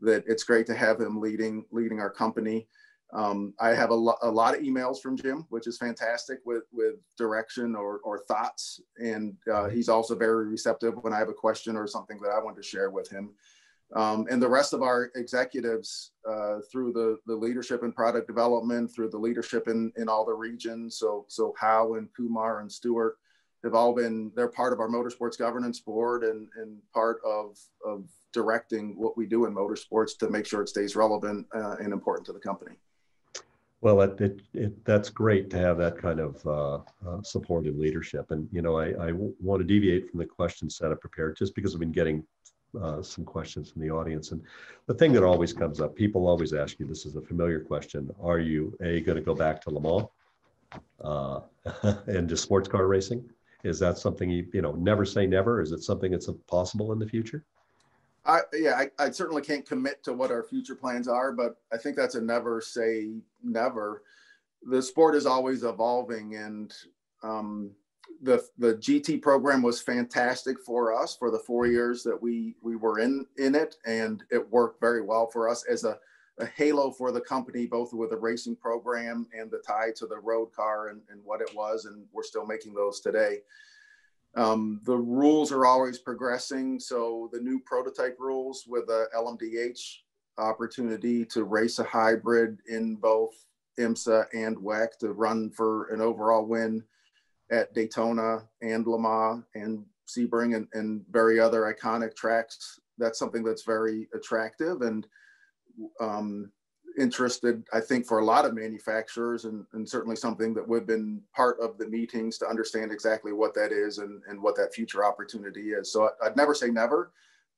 [0.00, 2.68] that it's great to have him leading leading our company.
[3.12, 6.64] Um, I have a, lo- a, lot of emails from Jim, which is fantastic with,
[6.72, 8.80] with direction or, or thoughts.
[8.98, 12.42] And uh, he's also very receptive when I have a question or something that I
[12.42, 13.30] want to share with him.
[13.94, 18.92] Um, and the rest of our executives uh, through the, the leadership and product development,
[18.92, 20.98] through the leadership in, in all the regions.
[20.98, 23.18] So, so Hau and Kumar and Stuart
[23.66, 28.08] have all been, they're part of our motorsports governance board and, and part of, of
[28.32, 32.26] directing what we do in motorsports to make sure it stays relevant uh, and important
[32.26, 32.76] to the company.
[33.82, 38.30] Well, it, it, it, that's great to have that kind of uh, uh, supportive leadership.
[38.30, 41.54] And, you know, I, I want to deviate from the question set up prepared just
[41.54, 42.24] because I've been getting
[42.80, 44.32] uh, some questions from the audience.
[44.32, 44.42] And
[44.86, 48.10] the thing that always comes up, people always ask you, this is a familiar question.
[48.20, 50.08] Are you, A, going to go back to Le Mans
[51.02, 51.40] uh,
[52.06, 53.28] and just sports car racing?
[53.66, 55.60] Is that something you, you know, never say never?
[55.60, 57.44] Is it something that's possible in the future?
[58.24, 61.76] I yeah, I, I, certainly can't commit to what our future plans are, but I
[61.76, 63.12] think that's a never say
[63.42, 64.02] never.
[64.68, 66.74] The sport is always evolving, and
[67.22, 67.70] um,
[68.22, 72.74] the the GT program was fantastic for us for the four years that we we
[72.74, 75.98] were in in it, and it worked very well for us as a,
[76.38, 80.18] a halo for the company, both with the racing program and the tie to the
[80.18, 83.38] road car and, and what it was, and we're still making those today.
[84.36, 86.78] Um, the rules are always progressing.
[86.78, 90.00] So the new prototype rules with the LMDH
[90.38, 93.32] opportunity to race a hybrid in both
[93.78, 96.84] IMSA and WEC to run for an overall win
[97.50, 102.80] at Daytona and Le Mans and Sebring and, and very other iconic tracks.
[102.98, 104.82] That's something that's very attractive.
[104.82, 105.06] And
[106.00, 106.50] um,
[106.98, 111.20] interested, I think, for a lot of manufacturers, and, and certainly something that we've been
[111.34, 115.04] part of the meetings to understand exactly what that is and, and what that future
[115.04, 115.92] opportunity is.
[115.92, 117.12] So I'd never say never.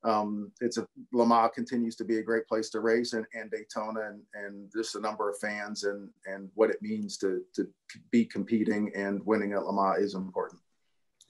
[0.05, 3.51] Um, it's a Le Mans continues to be a great place to race, and, and
[3.51, 7.67] Daytona, and, and just the number of fans and and what it means to to
[8.13, 10.61] be competing and winning at Le Mans is important.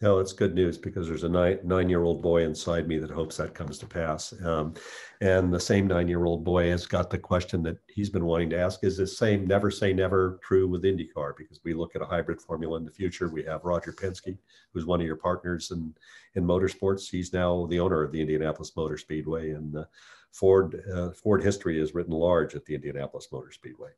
[0.01, 3.53] No, it's good news because there's a nine, nine-year-old boy inside me that hopes that
[3.53, 4.33] comes to pass.
[4.45, 4.75] Um,
[5.21, 8.85] and the same nine-year-old boy has got the question that he's been wanting to ask:
[8.85, 11.37] Is the same never say never true with IndyCar?
[11.37, 13.29] Because we look at a hybrid formula in the future.
[13.29, 14.39] We have Roger Penske,
[14.73, 15.93] who's one of your partners in
[16.37, 17.11] in motorsports.
[17.11, 19.85] He's now the owner of the Indianapolis Motor Speedway, and uh,
[20.31, 23.91] Ford uh, Ford history is written large at the Indianapolis Motor Speedway.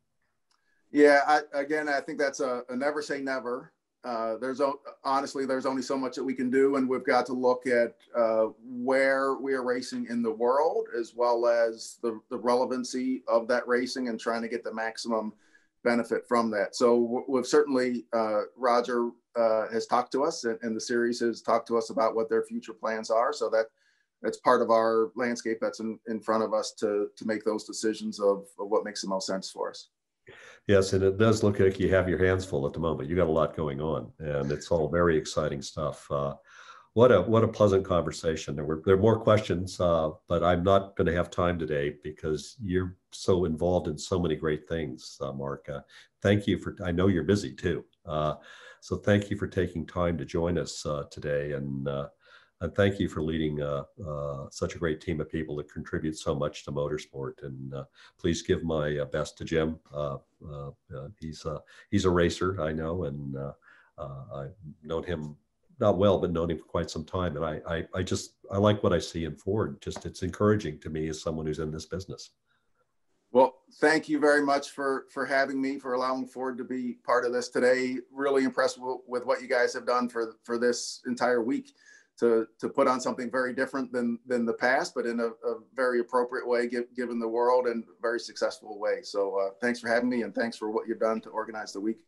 [0.90, 3.72] Yeah, I, again, I think that's a, a never say never
[4.02, 4.62] uh, there's
[5.04, 7.96] honestly there's only so much that we can do and we've got to look at
[8.16, 13.46] uh, where we are racing in the world as well as the, the relevancy of
[13.46, 15.34] that racing and trying to get the maximum
[15.84, 16.74] benefit from that.
[16.74, 21.40] So we've certainly uh, roger uh, has talked to us and, and, the series has
[21.40, 23.32] talked to us about what their future plans are.
[23.32, 23.66] So that
[24.22, 27.64] that's part of our landscape that's in, in front of us to to make those
[27.64, 29.88] decisions of, of what makes the most sense for us
[30.66, 33.08] Yes, and it does look like you have your hands full at the moment.
[33.08, 36.10] You got a lot going on, and it's all very exciting stuff.
[36.10, 36.34] Uh,
[36.94, 38.56] what a what a pleasant conversation.
[38.56, 41.94] There were there are more questions, uh, but I'm not going to have time today
[42.02, 45.68] because you're so involved in so many great things, uh, Mark.
[45.68, 45.80] Uh,
[46.22, 46.76] thank you for.
[46.84, 48.34] I know you're busy too, uh,
[48.80, 51.88] so thank you for taking time to join us uh, today, and
[52.60, 56.18] and thank you for leading uh, uh, such a great team of people that contribute
[56.18, 57.42] so much to motorsport.
[57.42, 57.84] And uh,
[58.18, 59.78] please give my uh, best to Jim.
[59.94, 60.70] Uh, uh,
[61.18, 61.44] he's
[61.90, 63.36] he's a racer, I know, and
[63.98, 65.36] I've known him
[65.78, 67.36] not well, but known him for quite some time.
[67.36, 69.80] And I, I, I just I like what I see in Ford.
[69.80, 72.30] Just it's encouraging to me as someone who's in this business.
[73.32, 77.24] Well, thank you very much for for having me, for allowing Ford to be part
[77.24, 77.96] of this today.
[78.12, 81.72] Really impressed with, with what you guys have done for for this entire week
[82.20, 85.54] to to put on something very different than than the past, but in a, a
[85.74, 89.00] very appropriate way, give, given the world and very successful way.
[89.02, 91.80] So uh, thanks for having me, and thanks for what you've done to organize the
[91.80, 91.98] week.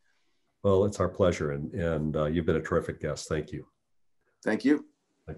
[0.62, 3.28] Well, it's our pleasure, and and uh, you've been a terrific guest.
[3.28, 3.66] Thank you.
[4.44, 4.84] Thank you.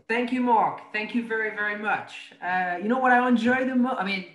[0.09, 0.93] Thank you, Mark.
[0.93, 2.33] Thank you very very much.
[2.43, 3.99] Uh, you know what I enjoy the most?
[4.01, 4.27] I mean,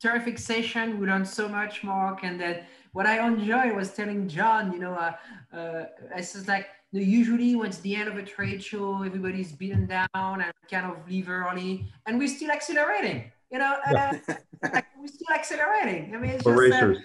[0.00, 1.00] terrific session.
[1.00, 4.72] We learned so much, Mark, and that what I enjoy was telling John.
[4.72, 5.12] You know, uh,
[5.56, 9.52] uh, it's just like know, usually when it's the end of a trade show, everybody's
[9.52, 13.32] beaten down and kind of leave early, and we're still accelerating.
[13.50, 14.14] You know, uh,
[14.98, 16.14] we're still accelerating.
[16.14, 17.04] I mean, it's we're just, uh, racers.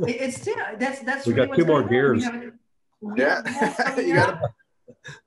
[0.00, 2.24] Uh, it's still that's that's we really got two more gears.
[3.16, 4.48] yeah, you got to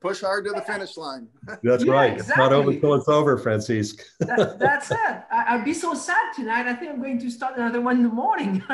[0.01, 1.27] push hard to the finish line.
[1.63, 2.13] That's yeah, right.
[2.13, 2.31] Exactly.
[2.31, 4.03] It's not over until it's over, Francisque.
[4.19, 4.97] that, that's it.
[5.31, 6.67] I, will be so sad tonight.
[6.67, 8.63] I think I'm going to start another one in the morning.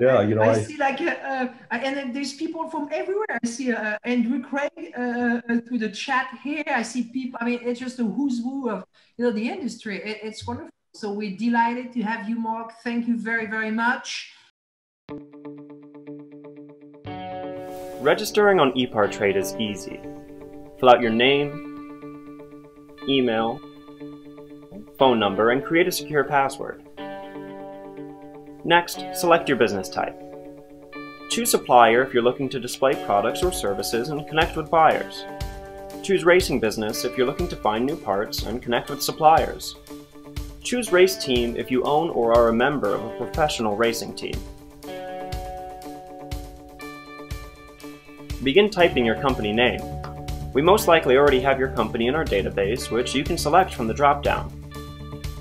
[0.00, 3.26] yeah, you know, I, I see like, uh, uh, and then there's people from everywhere.
[3.42, 6.64] I see uh, Andrew Craig uh, uh, through the chat here.
[6.66, 7.38] I see people.
[7.40, 8.84] I mean, it's just a who's who of
[9.16, 9.96] you know the industry.
[10.02, 10.70] It, it's wonderful.
[10.94, 12.72] So we're delighted to have you, Mark.
[12.84, 14.32] Thank you very, very much.
[18.04, 19.98] Registering on ePartrade is easy.
[20.78, 22.60] Fill out your name,
[23.08, 23.58] email,
[24.98, 26.82] phone number, and create a secure password.
[28.62, 30.14] Next, select your business type.
[31.30, 35.24] Choose supplier if you're looking to display products or services and connect with buyers.
[36.02, 39.76] Choose racing business if you're looking to find new parts and connect with suppliers.
[40.62, 44.38] Choose race team if you own or are a member of a professional racing team.
[48.44, 49.80] Begin typing your company name.
[50.52, 53.86] We most likely already have your company in our database, which you can select from
[53.86, 54.52] the drop-down.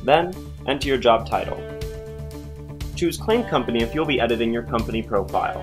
[0.05, 0.33] Then,
[0.67, 1.61] enter your job title.
[2.95, 5.59] Choose Claim Company if you'll be editing your company profile.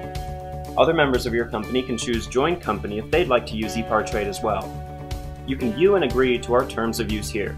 [0.76, 4.26] Other members of your company can choose Join Company if they'd like to use ePartrade
[4.26, 4.68] as well.
[5.46, 7.56] You can view and agree to our terms of use here.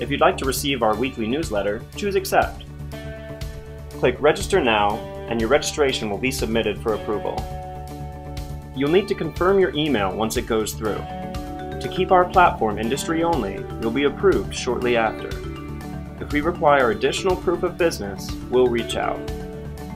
[0.00, 2.64] If you'd like to receive our weekly newsletter, choose Accept.
[3.92, 4.96] Click Register Now,
[5.30, 7.36] and your registration will be submitted for approval.
[8.76, 10.98] You'll need to confirm your email once it goes through.
[10.98, 15.28] To keep our platform industry only, you'll be approved shortly after.
[16.20, 19.18] If we require additional proof of business, we'll reach out.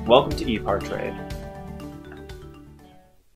[0.06, 1.29] Welcome to ePartrade.